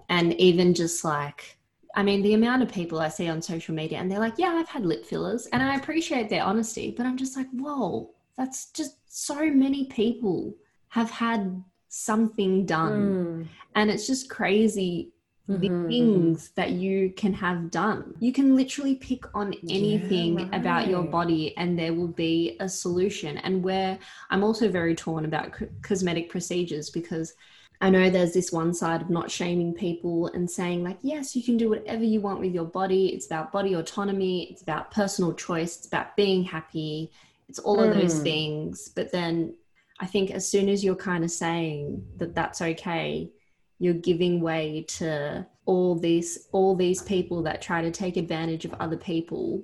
and 0.08 0.32
even 0.34 0.74
just 0.74 1.04
like, 1.04 1.58
I 1.94 2.02
mean, 2.02 2.22
the 2.22 2.34
amount 2.34 2.62
of 2.62 2.70
people 2.70 3.00
I 3.00 3.08
see 3.08 3.28
on 3.28 3.40
social 3.40 3.74
media 3.74 3.98
and 3.98 4.10
they're 4.10 4.18
like, 4.18 4.38
yeah, 4.38 4.48
I've 4.58 4.68
had 4.68 4.84
lip 4.84 5.04
fillers, 5.04 5.46
and 5.46 5.62
I 5.62 5.76
appreciate 5.76 6.28
their 6.28 6.44
honesty, 6.44 6.94
but 6.96 7.06
I'm 7.06 7.16
just 7.16 7.36
like, 7.36 7.48
whoa, 7.50 8.10
that's 8.36 8.70
just 8.72 8.96
so 9.08 9.50
many 9.50 9.86
people 9.86 10.54
have 10.88 11.10
had 11.10 11.62
something 11.88 12.66
done. 12.66 12.92
Mm. 12.92 13.46
And 13.74 13.90
it's 13.90 14.06
just 14.06 14.28
crazy 14.28 15.12
mm-hmm. 15.48 15.60
the 15.60 15.88
things 15.88 16.50
that 16.50 16.72
you 16.72 17.12
can 17.16 17.32
have 17.32 17.70
done. 17.70 18.14
You 18.20 18.32
can 18.32 18.56
literally 18.56 18.96
pick 18.96 19.24
on 19.34 19.54
anything 19.68 20.38
yeah, 20.38 20.44
right. 20.44 20.60
about 20.60 20.88
your 20.88 21.02
body 21.02 21.56
and 21.56 21.78
there 21.78 21.94
will 21.94 22.08
be 22.08 22.56
a 22.60 22.68
solution. 22.68 23.38
And 23.38 23.62
where 23.62 23.98
I'm 24.30 24.44
also 24.44 24.68
very 24.68 24.94
torn 24.94 25.24
about 25.24 25.56
c- 25.58 25.66
cosmetic 25.82 26.28
procedures 26.30 26.90
because 26.90 27.34
I 27.80 27.90
know 27.90 28.08
there's 28.08 28.32
this 28.32 28.52
one 28.52 28.72
side 28.72 29.02
of 29.02 29.10
not 29.10 29.30
shaming 29.30 29.74
people 29.74 30.28
and 30.28 30.50
saying, 30.50 30.82
like, 30.82 30.98
yes, 31.02 31.36
you 31.36 31.42
can 31.42 31.56
do 31.56 31.68
whatever 31.68 32.04
you 32.04 32.20
want 32.20 32.40
with 32.40 32.54
your 32.54 32.64
body. 32.64 33.08
It's 33.08 33.26
about 33.26 33.52
body 33.52 33.74
autonomy, 33.74 34.44
it's 34.44 34.62
about 34.62 34.90
personal 34.90 35.34
choice, 35.34 35.76
it's 35.76 35.86
about 35.86 36.16
being 36.16 36.42
happy, 36.42 37.12
it's 37.48 37.58
all 37.58 37.82
of 37.82 37.94
those 37.94 38.16
hmm. 38.16 38.22
things. 38.22 38.88
But 38.88 39.12
then 39.12 39.54
I 40.00 40.06
think 40.06 40.30
as 40.30 40.48
soon 40.48 40.68
as 40.68 40.84
you're 40.84 40.94
kind 40.94 41.24
of 41.24 41.30
saying 41.30 42.04
that 42.16 42.34
that's 42.34 42.62
okay, 42.62 43.30
you're 43.78 43.94
giving 43.94 44.40
way 44.40 44.84
to 44.88 45.46
all 45.66 45.96
these 45.96 46.48
all 46.52 46.74
these 46.74 47.02
people 47.02 47.42
that 47.42 47.60
try 47.60 47.82
to 47.82 47.90
take 47.90 48.16
advantage 48.16 48.64
of 48.64 48.74
other 48.74 48.96
people 48.96 49.62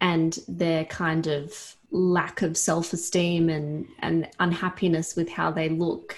and 0.00 0.38
their 0.48 0.84
kind 0.86 1.26
of 1.26 1.76
lack 1.90 2.42
of 2.42 2.56
self-esteem 2.56 3.48
and 3.48 3.86
and 4.00 4.28
unhappiness 4.40 5.16
with 5.16 5.28
how 5.28 5.50
they 5.50 5.68
look 5.68 6.16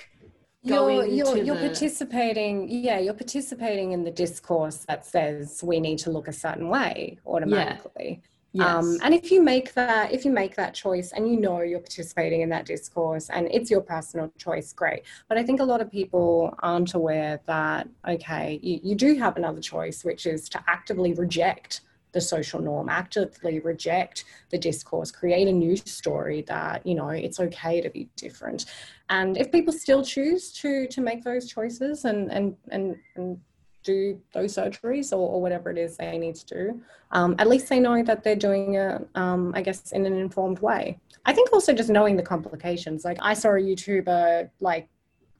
you're 0.64 1.04
you're, 1.06 1.36
you're 1.36 1.56
the... 1.56 1.68
participating 1.68 2.68
yeah 2.70 2.98
you're 2.98 3.14
participating 3.14 3.92
in 3.92 4.02
the 4.02 4.10
discourse 4.10 4.78
that 4.88 5.04
says 5.04 5.62
we 5.62 5.78
need 5.78 5.98
to 5.98 6.10
look 6.10 6.26
a 6.26 6.32
certain 6.32 6.68
way 6.68 7.18
automatically 7.26 8.20
yeah. 8.20 8.24
Um, 8.54 8.92
yes. 8.92 8.94
Um, 8.94 8.98
and 9.02 9.14
if 9.14 9.32
you 9.32 9.42
make 9.42 9.74
that 9.74 10.12
if 10.12 10.24
you 10.24 10.30
make 10.30 10.54
that 10.56 10.74
choice 10.74 11.12
and 11.12 11.28
you 11.28 11.40
know 11.40 11.60
you're 11.60 11.80
participating 11.80 12.42
in 12.42 12.48
that 12.50 12.66
discourse 12.66 13.28
and 13.30 13.48
it's 13.50 13.68
your 13.68 13.80
personal 13.80 14.32
choice 14.38 14.72
great 14.72 15.02
but 15.28 15.36
i 15.36 15.42
think 15.42 15.60
a 15.60 15.64
lot 15.64 15.80
of 15.80 15.90
people 15.90 16.54
aren't 16.60 16.94
aware 16.94 17.40
that 17.46 17.88
okay 18.08 18.60
you, 18.62 18.78
you 18.82 18.94
do 18.94 19.16
have 19.16 19.36
another 19.36 19.60
choice 19.60 20.04
which 20.04 20.24
is 20.24 20.48
to 20.48 20.62
actively 20.68 21.12
reject 21.14 21.80
the 22.14 22.20
social 22.20 22.60
norm, 22.60 22.88
actively 22.88 23.58
reject 23.58 24.24
the 24.50 24.56
discourse, 24.56 25.10
create 25.10 25.48
a 25.48 25.52
new 25.52 25.76
story 25.76 26.42
that, 26.42 26.86
you 26.86 26.94
know, 26.94 27.10
it's 27.10 27.40
okay 27.40 27.82
to 27.82 27.90
be 27.90 28.08
different. 28.16 28.64
And 29.10 29.36
if 29.36 29.52
people 29.52 29.72
still 29.72 30.02
choose 30.02 30.50
to 30.60 30.86
to 30.86 31.00
make 31.02 31.22
those 31.22 31.46
choices 31.46 32.06
and 32.06 32.32
and 32.32 32.56
and, 32.70 32.96
and 33.16 33.38
do 33.82 34.18
those 34.32 34.54
surgeries 34.54 35.12
or, 35.12 35.28
or, 35.28 35.42
whatever 35.42 35.70
it 35.70 35.76
is 35.76 35.98
they 35.98 36.16
need 36.16 36.34
to 36.34 36.46
do, 36.46 36.80
um, 37.10 37.34
at 37.38 37.46
least 37.46 37.68
they 37.68 37.78
know 37.78 38.02
that 38.02 38.24
they're 38.24 38.34
doing 38.34 38.76
it, 38.76 39.06
um, 39.14 39.52
I 39.54 39.60
guess, 39.60 39.92
in 39.92 40.06
an 40.06 40.16
informed 40.16 40.60
way. 40.60 40.98
I 41.26 41.34
think 41.34 41.52
also 41.52 41.74
just 41.74 41.90
knowing 41.90 42.16
the 42.16 42.22
complications. 42.22 43.04
Like 43.04 43.18
I 43.20 43.34
saw 43.34 43.50
a 43.50 43.60
YouTuber 43.60 44.48
like 44.60 44.88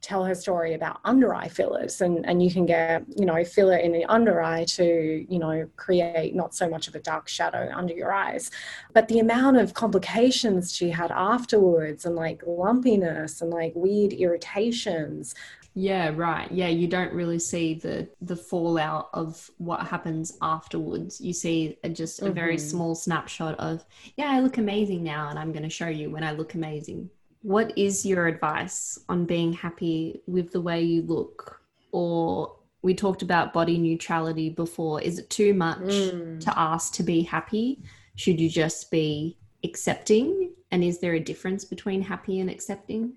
tell 0.05 0.23
her 0.23 0.35
story 0.35 0.75
about 0.75 0.99
under 1.03 1.33
eye 1.33 1.47
fillers 1.47 1.99
and, 2.01 2.23
and 2.27 2.43
you 2.43 2.51
can 2.51 2.65
get 2.65 3.03
you 3.17 3.25
know 3.25 3.43
filler 3.43 3.77
in 3.77 3.91
the 3.91 4.05
under 4.05 4.39
eye 4.39 4.63
to 4.63 5.25
you 5.27 5.39
know 5.39 5.67
create 5.77 6.35
not 6.35 6.53
so 6.53 6.69
much 6.69 6.87
of 6.87 6.93
a 6.93 6.99
dark 6.99 7.27
shadow 7.27 7.71
under 7.75 7.93
your 7.93 8.13
eyes. 8.13 8.51
But 8.93 9.07
the 9.07 9.19
amount 9.19 9.57
of 9.57 9.73
complications 9.73 10.75
she 10.75 10.91
had 10.91 11.11
afterwards 11.11 12.05
and 12.05 12.15
like 12.15 12.43
lumpiness 12.45 13.41
and 13.41 13.49
like 13.49 13.73
weird 13.75 14.13
irritations. 14.13 15.33
Yeah 15.73 16.11
right. 16.15 16.51
Yeah 16.51 16.67
you 16.67 16.87
don't 16.87 17.11
really 17.11 17.39
see 17.39 17.73
the 17.73 18.07
the 18.21 18.35
fallout 18.35 19.09
of 19.13 19.49
what 19.57 19.87
happens 19.87 20.37
afterwards. 20.41 21.19
You 21.19 21.33
see 21.33 21.79
a, 21.83 21.89
just 21.89 22.21
a 22.21 22.25
mm-hmm. 22.25 22.33
very 22.33 22.57
small 22.59 22.93
snapshot 22.93 23.55
of 23.59 23.83
yeah 24.17 24.29
i 24.29 24.39
look 24.39 24.57
amazing 24.57 25.03
now 25.03 25.29
and 25.29 25.39
i'm 25.39 25.51
going 25.51 25.63
to 25.63 25.69
show 25.69 25.87
you 25.87 26.09
when 26.11 26.23
i 26.23 26.31
look 26.31 26.53
amazing 26.53 27.09
what 27.45 27.77
is 27.77 28.03
your 28.03 28.25
advice 28.25 28.97
on 29.07 29.23
being 29.23 29.53
happy 29.53 30.19
with 30.25 30.51
the 30.51 30.59
way 30.59 30.81
you 30.81 31.03
look? 31.03 31.61
Or 31.91 32.55
we 32.81 32.95
talked 32.95 33.21
about 33.21 33.53
body 33.53 33.77
neutrality 33.77 34.49
before. 34.49 34.99
Is 34.99 35.19
it 35.19 35.29
too 35.29 35.53
much 35.53 35.77
mm. 35.77 36.39
to 36.39 36.59
ask 36.59 36.93
to 36.95 37.03
be 37.03 37.21
happy? 37.21 37.83
Should 38.15 38.39
you 38.39 38.49
just 38.49 38.89
be 38.89 39.37
accepting? 39.63 40.53
And 40.71 40.83
is 40.83 40.97
there 40.97 41.13
a 41.13 41.19
difference 41.19 41.65
between 41.65 42.01
happy 42.01 42.39
and 42.39 42.49
accepting? 42.49 43.13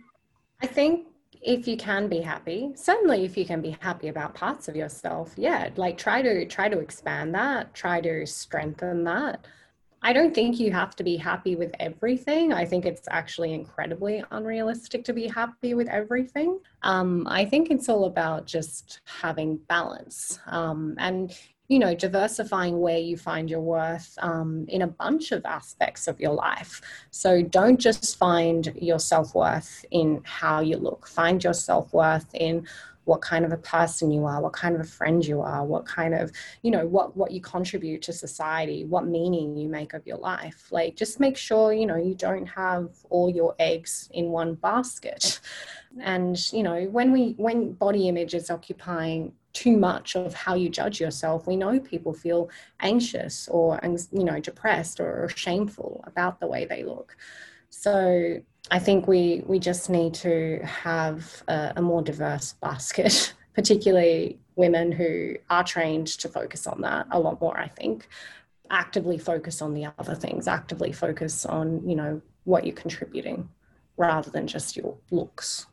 I 0.60 0.66
think 0.66 1.06
if 1.40 1.66
you 1.66 1.76
can 1.76 2.08
be 2.08 2.20
happy 2.20 2.72
certainly 2.74 3.24
if 3.24 3.36
you 3.36 3.44
can 3.44 3.60
be 3.60 3.76
happy 3.80 4.08
about 4.08 4.34
parts 4.34 4.66
of 4.66 4.74
yourself 4.74 5.32
yeah 5.36 5.68
like 5.76 5.96
try 5.96 6.20
to 6.20 6.44
try 6.46 6.68
to 6.68 6.80
expand 6.80 7.32
that 7.32 7.72
try 7.74 8.00
to 8.00 8.26
strengthen 8.26 9.04
that 9.04 9.46
I 10.02 10.12
don't 10.12 10.34
think 10.34 10.60
you 10.60 10.70
have 10.72 10.94
to 10.96 11.04
be 11.04 11.16
happy 11.16 11.56
with 11.56 11.72
everything. 11.80 12.52
I 12.52 12.64
think 12.64 12.86
it's 12.86 13.08
actually 13.10 13.52
incredibly 13.52 14.24
unrealistic 14.30 15.04
to 15.04 15.12
be 15.12 15.26
happy 15.26 15.74
with 15.74 15.88
everything. 15.88 16.60
Um, 16.82 17.26
I 17.28 17.44
think 17.44 17.70
it's 17.70 17.88
all 17.88 18.04
about 18.04 18.46
just 18.46 19.00
having 19.04 19.56
balance 19.68 20.38
um, 20.46 20.94
and, 20.98 21.36
you 21.68 21.78
know, 21.78 21.94
diversifying 21.94 22.80
where 22.80 22.98
you 22.98 23.16
find 23.16 23.50
your 23.50 23.60
worth 23.60 24.14
um, 24.22 24.64
in 24.68 24.82
a 24.82 24.86
bunch 24.86 25.32
of 25.32 25.44
aspects 25.44 26.08
of 26.08 26.18
your 26.18 26.32
life. 26.32 26.80
So 27.10 27.42
don't 27.42 27.78
just 27.78 28.16
find 28.16 28.72
your 28.74 28.98
self 28.98 29.34
worth 29.34 29.84
in 29.90 30.22
how 30.24 30.60
you 30.60 30.78
look, 30.78 31.06
find 31.06 31.44
your 31.44 31.52
self 31.52 31.92
worth 31.92 32.34
in 32.34 32.66
what 33.08 33.22
kind 33.22 33.44
of 33.46 33.52
a 33.52 33.56
person 33.56 34.10
you 34.10 34.26
are 34.26 34.42
what 34.42 34.52
kind 34.52 34.74
of 34.74 34.82
a 34.82 34.84
friend 34.84 35.24
you 35.24 35.40
are 35.40 35.64
what 35.64 35.86
kind 35.86 36.12
of 36.12 36.30
you 36.60 36.70
know 36.70 36.86
what 36.86 37.16
what 37.16 37.30
you 37.30 37.40
contribute 37.40 38.02
to 38.02 38.12
society 38.12 38.84
what 38.84 39.06
meaning 39.06 39.56
you 39.56 39.66
make 39.66 39.94
of 39.94 40.06
your 40.06 40.18
life. 40.18 40.68
Like 40.70 40.94
just 40.94 41.18
make 41.18 41.38
sure 41.38 41.72
you 41.72 41.86
know 41.86 41.96
you 41.96 42.14
don't 42.14 42.44
have 42.44 42.90
all 43.08 43.30
your 43.30 43.54
eggs 43.58 44.10
in 44.12 44.26
one 44.26 44.54
basket 44.56 45.40
and 46.02 46.52
you 46.52 46.62
know 46.62 46.84
when 46.84 47.12
we 47.12 47.34
when 47.36 47.72
body 47.72 48.08
image 48.08 48.34
is 48.34 48.50
occupying 48.50 49.32
too 49.52 49.76
much 49.76 50.14
of 50.14 50.34
how 50.34 50.54
you 50.54 50.68
judge 50.68 51.00
yourself 51.00 51.46
we 51.46 51.56
know 51.56 51.80
people 51.80 52.12
feel 52.12 52.48
anxious 52.80 53.48
or 53.48 53.80
you 54.12 54.24
know 54.24 54.38
depressed 54.40 55.00
or 55.00 55.28
shameful 55.30 56.04
about 56.06 56.38
the 56.40 56.46
way 56.46 56.64
they 56.64 56.84
look 56.84 57.16
so 57.70 58.40
I 58.70 58.78
think 58.78 59.06
we 59.06 59.42
we 59.46 59.58
just 59.58 59.88
need 59.88 60.14
to 60.14 60.60
have 60.64 61.42
a, 61.48 61.74
a 61.76 61.82
more 61.82 62.02
diverse 62.02 62.54
basket, 62.54 63.34
particularly 63.54 64.38
women 64.56 64.92
who 64.92 65.36
are 65.48 65.64
trained 65.64 66.08
to 66.08 66.28
focus 66.28 66.66
on 66.66 66.80
that 66.82 67.06
a 67.10 67.18
lot 67.18 67.40
more. 67.40 67.58
I 67.58 67.68
think 67.68 68.08
actively 68.70 69.16
focus 69.16 69.62
on 69.62 69.72
the 69.72 69.86
other 69.98 70.14
things, 70.14 70.46
actively 70.46 70.92
focus 70.92 71.46
on 71.46 71.88
you 71.88 71.96
know 71.96 72.20
what 72.44 72.66
you're 72.66 72.74
contributing, 72.74 73.48
rather 73.96 74.30
than 74.30 74.46
just 74.46 74.76
your 74.76 74.96
looks. 75.10 75.66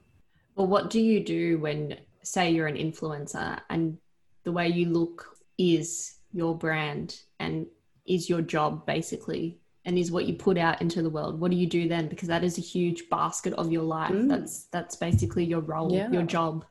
Well, 0.55 0.67
what 0.67 0.89
do 0.89 1.01
you 1.01 1.23
do 1.23 1.59
when, 1.59 1.97
say, 2.23 2.51
you're 2.51 2.67
an 2.67 2.77
influencer 2.77 3.59
and 3.69 3.97
the 4.43 4.51
way 4.51 4.67
you 4.69 4.89
look 4.89 5.37
is 5.57 6.15
your 6.31 6.57
brand 6.57 7.19
and 7.39 7.65
is 8.05 8.29
your 8.29 8.41
job 8.41 8.85
basically 8.85 9.57
and 9.85 9.97
is 9.97 10.11
what 10.11 10.25
you 10.25 10.33
put 10.33 10.57
out 10.57 10.81
into 10.81 11.01
the 11.01 11.09
world 11.09 11.39
what 11.39 11.51
do 11.51 11.57
you 11.57 11.67
do 11.67 11.87
then 11.87 12.07
because 12.07 12.27
that 12.27 12.43
is 12.43 12.57
a 12.57 12.61
huge 12.61 13.09
basket 13.09 13.53
of 13.53 13.71
your 13.71 13.83
life 13.83 14.11
mm. 14.11 14.27
that's 14.27 14.65
that's 14.65 14.95
basically 14.95 15.43
your 15.43 15.61
role 15.61 15.91
yeah. 15.91 16.11
your 16.11 16.23
job 16.23 16.65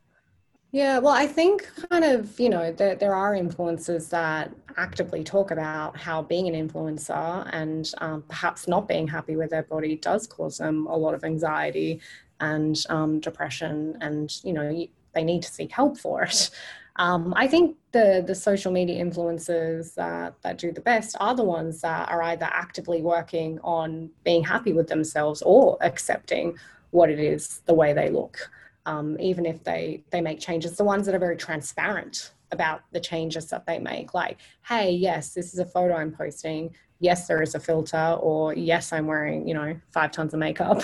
yeah 0.75 0.99
well 0.99 1.15
i 1.15 1.27
think 1.27 1.71
kind 1.89 2.05
of 2.05 2.39
you 2.39 2.49
know 2.49 2.73
there, 2.73 2.97
there 2.97 3.15
are 3.15 3.35
influencers 3.35 4.11
that 4.11 4.51
actively 4.77 5.23
talk 5.23 5.53
about 5.53 5.97
how 5.97 6.21
being 6.21 6.53
an 6.53 6.69
influencer 6.69 7.49
and 7.53 7.93
um, 7.99 8.25
perhaps 8.29 8.67
not 8.67 8.89
being 8.89 9.07
happy 9.07 9.37
with 9.37 9.51
their 9.51 9.63
body 9.63 9.95
does 9.95 10.27
cause 10.27 10.59
them 10.59 10.87
a 10.89 10.97
lot 10.97 11.15
of 11.15 11.23
anxiety 11.23 12.01
and 12.41 12.85
um, 12.89 13.21
depression 13.21 13.97
and 14.01 14.41
you 14.43 14.53
know 14.53 14.85
they 15.15 15.23
need 15.23 15.43
to 15.43 15.49
seek 15.49 15.71
help 15.71 15.97
for 15.97 16.23
it. 16.23 16.51
Um, 16.97 17.35
I 17.37 17.49
think 17.49 17.77
the 17.93 18.23
the 18.25 18.35
social 18.35 18.71
media 18.71 19.05
influencers 19.05 19.99
uh, 19.99 20.31
that 20.43 20.59
do 20.59 20.71
the 20.71 20.81
best 20.81 21.17
are 21.19 21.35
the 21.35 21.43
ones 21.43 21.81
that 21.81 22.09
are 22.09 22.23
either 22.23 22.49
actively 22.53 23.03
working 23.03 23.59
on 23.65 24.11
being 24.25 24.45
happy 24.45 24.73
with 24.73 24.89
themselves 24.89 25.43
or 25.43 25.77
accepting 25.81 26.57
what 26.91 27.11
it 27.11 27.19
is 27.19 27.63
the 27.67 27.75
way 27.75 27.93
they 27.93 28.11
look, 28.11 28.49
um, 28.87 29.19
even 29.21 29.47
if 29.47 29.63
they 29.65 30.03
they 30.11 30.21
make 30.21 30.41
changes. 30.41 30.77
The 30.77 30.85
ones 30.85 31.07
that 31.07 31.15
are 31.15 31.19
very 31.21 31.37
transparent 31.37 32.33
about 32.53 32.83
the 32.93 33.01
changes 33.01 33.47
that 33.51 33.67
they 33.67 33.79
make, 33.79 34.15
like, 34.15 34.39
hey, 34.69 34.91
yes, 34.91 35.35
this 35.35 35.53
is 35.53 35.59
a 35.59 35.67
photo 35.67 35.97
I'm 35.97 36.13
posting. 36.13 36.75
Yes, 37.01 37.27
there 37.27 37.43
is 37.43 37.55
a 37.55 37.61
filter, 37.61 38.17
or 38.21 38.55
yes, 38.55 38.93
I'm 38.93 39.07
wearing, 39.07 39.49
you 39.49 39.55
know, 39.55 39.77
five 39.91 40.13
tons 40.13 40.33
of 40.33 40.41
makeup. 40.41 40.83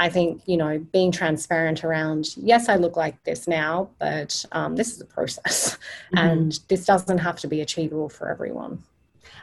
I 0.00 0.08
think, 0.08 0.42
you 0.46 0.56
know, 0.56 0.78
being 0.92 1.10
transparent 1.10 1.82
around, 1.82 2.36
yes, 2.36 2.68
I 2.68 2.76
look 2.76 2.96
like 2.96 3.22
this 3.24 3.48
now, 3.48 3.90
but 3.98 4.44
um, 4.52 4.76
this 4.76 4.92
is 4.92 5.00
a 5.00 5.04
process 5.04 5.76
mm-hmm. 6.14 6.18
and 6.18 6.60
this 6.68 6.86
doesn't 6.86 7.18
have 7.18 7.40
to 7.40 7.48
be 7.48 7.60
achievable 7.60 8.08
for 8.08 8.30
everyone. 8.30 8.84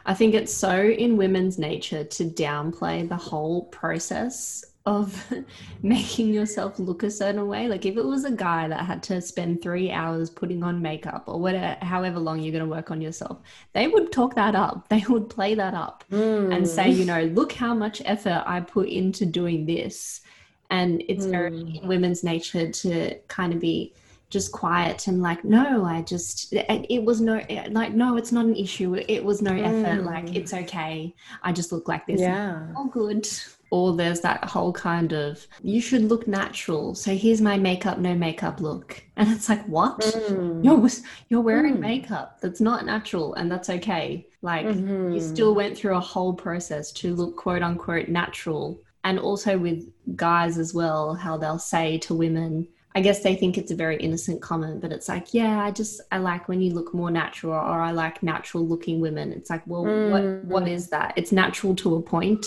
I 0.06 0.14
think 0.14 0.34
it's 0.34 0.54
so 0.54 0.82
in 0.82 1.18
women's 1.18 1.58
nature 1.58 2.04
to 2.04 2.24
downplay 2.24 3.06
the 3.06 3.16
whole 3.16 3.64
process 3.64 4.64
of 4.86 5.32
making 5.82 6.32
yourself 6.32 6.78
look 6.78 7.02
a 7.02 7.10
certain 7.10 7.46
way. 7.48 7.68
Like 7.68 7.84
if 7.84 7.96
it 7.96 8.04
was 8.04 8.24
a 8.24 8.30
guy 8.30 8.68
that 8.68 8.86
had 8.86 9.02
to 9.04 9.20
spend 9.20 9.60
three 9.60 9.90
hours 9.90 10.30
putting 10.30 10.62
on 10.62 10.80
makeup 10.80 11.24
or 11.26 11.40
whatever, 11.40 11.76
however 11.84 12.20
long 12.20 12.40
you're 12.40 12.52
going 12.52 12.64
to 12.64 12.70
work 12.70 12.90
on 12.90 13.00
yourself, 13.00 13.38
they 13.72 13.88
would 13.88 14.12
talk 14.12 14.34
that 14.36 14.54
up. 14.54 14.86
They 14.96 15.04
would 15.08 15.28
play 15.28 15.54
that 15.54 15.74
up 15.74 16.04
mm. 16.10 16.54
and 16.54 16.66
say, 16.66 16.88
you 16.88 17.04
know, 17.04 17.24
look 17.24 17.52
how 17.52 17.74
much 17.74 18.00
effort 18.04 18.42
I 18.46 18.60
put 18.60 18.88
into 18.88 19.26
doing 19.26 19.66
this 19.66 20.22
and 20.70 21.02
it's 21.08 21.26
mm. 21.26 21.30
very 21.30 21.80
in 21.82 21.86
women's 21.86 22.24
nature 22.24 22.70
to 22.70 23.14
kind 23.28 23.52
of 23.52 23.60
be 23.60 23.92
just 24.28 24.50
quiet 24.50 25.06
and 25.06 25.22
like 25.22 25.44
no 25.44 25.84
i 25.84 26.02
just 26.02 26.52
it, 26.52 27.04
was 27.04 27.20
no 27.20 27.40
like 27.70 27.94
no 27.94 28.16
it's 28.16 28.32
not 28.32 28.44
an 28.44 28.56
issue. 28.56 28.94
It 28.94 29.24
was 29.24 29.40
no 29.40 29.52
effort. 29.54 30.02
Like 30.04 30.26
Mm. 30.26 30.36
it's 30.36 30.52
okay. 30.52 31.14
I 31.42 31.52
just 31.52 31.70
look 31.72 31.86
like 31.88 32.06
this. 32.06 32.20
Yeah. 32.20 32.66
all 32.76 32.86
good. 32.86 33.28
Or 33.70 33.94
there's 33.96 34.20
that 34.20 34.44
whole 34.44 34.72
kind 34.72 35.12
of 35.12 35.46
you 35.62 35.80
should 35.80 36.02
look 36.04 36.26
natural. 36.26 36.94
So 36.94 37.14
here's 37.14 37.40
my 37.40 37.56
makeup 37.56 37.98
no 37.98 38.14
makeup 38.14 38.60
look. 38.60 39.02
And 39.16 39.30
it's 39.30 39.48
like 39.48 39.64
what? 39.66 40.00
Mm. 40.00 40.64
you're 40.64 40.88
you're 41.28 41.40
wearing 41.40 41.76
Mm. 41.76 41.80
makeup. 41.80 42.38
That's 42.40 42.60
not 42.60 42.84
natural 42.84 43.34
and 43.34 43.50
that's 43.50 43.70
okay. 43.70 44.26
Like 44.42 44.66
you 44.66 44.72
Mhm. 44.72 45.22
still 45.22 45.54
went 45.54 45.76
through 45.78 45.96
a 45.96 46.00
whole 46.00 46.34
process 46.34 46.90
to 47.00 47.14
look 47.14 47.36
quote 47.36 47.62
unquote 47.62 48.08
natural. 48.08 48.80
And 49.04 49.20
also 49.20 49.56
with 49.56 49.80
guys 50.16 50.58
as 50.58 50.74
well 50.74 51.14
how 51.14 51.36
they'll 51.36 51.60
say 51.74 51.98
to 51.98 52.12
women 52.14 52.66
i 52.96 53.00
guess 53.06 53.18
they 53.26 53.34
think 53.40 53.52
it's 53.60 53.72
a 53.76 53.78
very 53.84 53.96
innocent 54.06 54.38
comment 54.48 54.80
but 54.82 54.90
it's 54.96 55.08
like 55.14 55.26
yeah 55.40 55.54
i 55.66 55.70
just 55.80 56.00
i 56.14 56.18
like 56.30 56.48
when 56.50 56.60
you 56.64 56.70
look 56.78 56.90
more 57.00 57.10
natural 57.22 57.52
or 57.72 57.78
i 57.88 57.90
like 58.04 58.16
natural 58.22 58.66
looking 58.72 58.96
women 59.06 59.26
it's 59.38 59.50
like 59.54 59.62
well 59.66 59.84
what 60.12 60.24
what 60.52 60.62
Mm. 60.64 60.70
is 60.76 60.88
that 60.94 61.08
it's 61.20 61.32
natural 61.44 61.74
to 61.82 61.88
a 61.96 62.02
point 62.14 62.44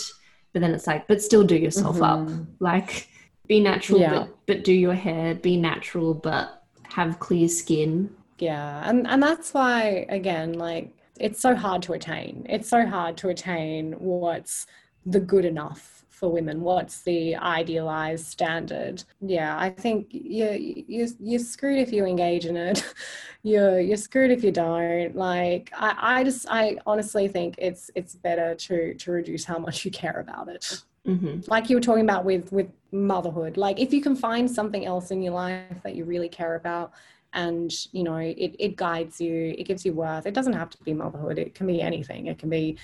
but 0.51 0.59
then 0.61 0.71
it's 0.77 0.87
like 0.87 1.07
but 1.07 1.21
still 1.29 1.43
do 1.53 1.55
yourself 1.55 1.97
up 2.11 2.19
Mhm. 2.19 2.45
like 2.59 3.07
be 3.47 3.59
natural 3.59 3.99
Yeah. 3.99 4.15
but, 4.15 4.25
but 4.47 4.63
do 4.63 4.73
your 4.85 4.93
hair 5.05 5.35
be 5.35 5.55
natural 5.57 6.13
but 6.13 6.63
have 6.97 7.19
clear 7.19 7.47
skin 7.47 7.91
Yeah, 8.39 8.89
and 8.89 9.05
and 9.11 9.21
that's 9.21 9.53
why 9.53 10.05
again, 10.19 10.53
like 10.53 10.85
it's 11.19 11.41
so 11.41 11.53
hard 11.55 11.81
to 11.83 11.91
attain. 11.93 12.45
It's 12.55 12.69
so 12.69 12.81
hard 12.95 13.17
to 13.21 13.27
attain 13.29 13.93
what's 13.99 14.65
the 15.05 15.19
good 15.19 15.43
enough 15.53 15.98
for 16.19 16.29
women. 16.29 16.61
What's 16.61 17.01
the 17.01 17.35
idealized 17.37 18.25
standard? 18.25 19.03
Yeah, 19.21 19.57
I 19.57 19.69
think 19.69 20.07
you 20.11 20.49
you 20.87 21.07
you're 21.19 21.39
screwed 21.39 21.79
if 21.79 21.91
you 21.91 22.05
engage 22.05 22.45
in 22.45 22.57
it. 22.57 22.83
You're 23.43 23.79
you're 23.79 23.95
screwed 23.95 24.31
if 24.31 24.43
you 24.43 24.51
don't. 24.51 25.15
Like 25.15 25.71
I, 25.73 26.19
I 26.19 26.23
just 26.25 26.45
I 26.49 26.77
honestly 26.85 27.29
think 27.29 27.55
it's 27.57 27.89
it's 27.95 28.15
better 28.15 28.53
to 28.53 28.93
to 28.95 29.11
reduce 29.11 29.45
how 29.45 29.59
much 29.59 29.85
you 29.85 29.91
care 29.91 30.19
about 30.19 30.49
it 30.49 30.83
hmm 31.05 31.39
like 31.47 31.69
you 31.69 31.77
were 31.77 31.81
talking 31.81 32.03
about 32.03 32.25
with 32.25 32.51
with 32.51 32.67
motherhood 32.91 33.55
like 33.57 33.79
if 33.79 33.93
you 33.93 34.01
can 34.01 34.15
find 34.15 34.49
something 34.49 34.85
else 34.85 35.11
in 35.11 35.21
your 35.21 35.33
life 35.33 35.81
that 35.83 35.95
you 35.95 36.03
really 36.05 36.29
care 36.29 36.55
about 36.55 36.91
and 37.33 37.71
you 37.91 38.03
know 38.03 38.17
it, 38.17 38.55
it 38.59 38.75
guides 38.75 39.21
you 39.21 39.55
it 39.57 39.63
gives 39.63 39.85
you 39.85 39.93
worth 39.93 40.25
it 40.25 40.33
doesn't 40.33 40.53
have 40.53 40.69
to 40.69 40.77
be 40.83 40.93
motherhood 40.93 41.37
it 41.37 41.53
can 41.55 41.67
be 41.67 41.81
anything 41.81 42.27
it 42.27 42.37
can 42.37 42.49
be 42.49 42.77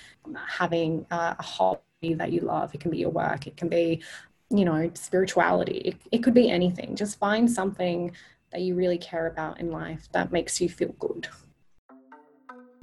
having 0.48 1.04
a, 1.10 1.36
a 1.38 1.42
hobby 1.42 1.80
that 2.14 2.32
you 2.32 2.40
love. 2.40 2.74
It 2.74 2.80
can 2.80 2.90
be 2.90 2.98
your 2.98 3.10
work. 3.10 3.46
It 3.46 3.56
can 3.56 3.68
be 3.68 4.02
you 4.50 4.64
know 4.64 4.90
spirituality. 4.94 5.78
It, 5.78 5.96
it 6.12 6.22
could 6.22 6.34
be 6.34 6.50
anything. 6.50 6.96
Just 6.96 7.18
find 7.18 7.50
something 7.50 8.12
that 8.52 8.60
you 8.60 8.74
really 8.74 8.98
care 8.98 9.26
about 9.26 9.60
in 9.60 9.70
life 9.70 10.08
that 10.12 10.32
makes 10.32 10.60
you 10.60 10.68
feel 10.68 10.94
good. 10.98 11.28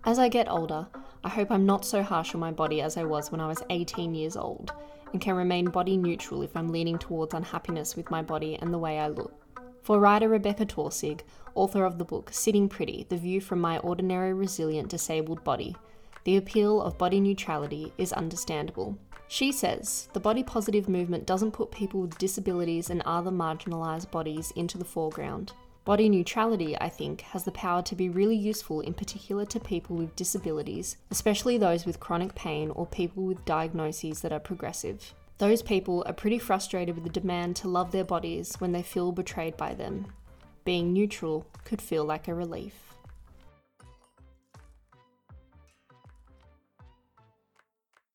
As 0.06 0.20
I 0.20 0.28
get 0.28 0.52
older, 0.52 0.88
I 1.24 1.30
hope 1.30 1.50
I'm 1.50 1.66
not 1.66 1.86
so 1.86 2.04
harsh 2.04 2.34
on 2.34 2.42
my 2.42 2.52
body 2.52 2.82
as 2.82 2.98
I 2.98 3.06
was 3.06 3.32
when 3.32 3.40
I 3.40 3.48
was 3.48 3.64
18 3.70 4.14
years 4.14 4.36
old, 4.36 4.74
and 5.14 5.22
can 5.22 5.36
remain 5.36 5.66
body 5.70 5.96
neutral 5.96 6.42
if 6.42 6.58
I'm 6.58 6.74
leaning 6.74 6.98
towards 6.98 7.34
unhappiness 7.34 7.96
with 7.96 8.12
my 8.12 8.22
body 8.22 8.58
and 8.62 8.74
the 8.74 8.78
way 8.78 9.00
I 9.00 9.08
look. 9.08 9.34
For 9.82 10.00
writer 10.00 10.28
Rebecca 10.28 10.66
Taussig, 10.66 11.22
author 11.56 11.86
of 11.86 11.98
the 11.98 12.06
book 12.06 12.32
Sitting 12.34 12.68
Pretty 12.68 13.06
The 13.08 13.18
View 13.18 13.40
from 13.40 13.62
My 13.62 13.78
Ordinary 13.80 14.34
Resilient 14.34 14.90
Disabled 14.90 15.44
Body, 15.46 15.76
the 16.26 16.38
appeal 16.38 16.82
of 16.82 16.98
body 16.98 17.22
neutrality 17.22 17.94
is 17.98 18.12
understandable. 18.12 18.98
She 19.34 19.52
says 19.52 20.10
the 20.14 20.20
body 20.20 20.44
positive 20.44 20.88
movement 20.88 21.26
doesn't 21.26 21.54
put 21.54 21.72
people 21.72 22.02
with 22.02 22.20
disabilities 22.20 22.92
and 22.92 23.02
other 23.02 23.32
marginalised 23.32 24.12
bodies 24.12 24.54
into 24.56 24.78
the 24.78 24.86
foreground. 24.86 25.54
Body 25.86 26.08
neutrality, 26.08 26.78
I 26.80 26.90
think, 26.90 27.22
has 27.22 27.44
the 27.44 27.52
power 27.52 27.82
to 27.82 27.96
be 27.96 28.10
really 28.10 28.36
useful 28.36 28.82
in 28.82 28.94
particular 28.94 29.44
to 29.46 29.60
people 29.60 29.96
with 29.96 30.16
disabilities, 30.16 30.98
especially 31.10 31.58
those 31.58 31.84
with 31.84 32.00
chronic 32.00 32.36
pain 32.36 32.70
or 32.76 32.86
people 32.86 33.24
with 33.24 33.44
diagnoses 33.44 34.22
that 34.22 34.32
are 34.32 34.40
progressive. 34.40 35.16
Those 35.40 35.64
people 35.64 36.04
are 36.06 36.14
pretty 36.14 36.38
frustrated 36.38 36.94
with 36.94 37.04
the 37.04 37.20
demand 37.20 37.56
to 37.56 37.68
love 37.68 37.92
their 37.92 38.04
bodies 38.04 38.54
when 38.60 38.72
they 38.72 38.84
feel 38.84 39.12
betrayed 39.12 39.58
by 39.58 39.74
them. 39.74 40.14
Being 40.64 40.94
neutral 40.94 41.48
could 41.66 41.82
feel 41.82 42.06
like 42.06 42.28
a 42.28 42.36
relief. 42.36 42.83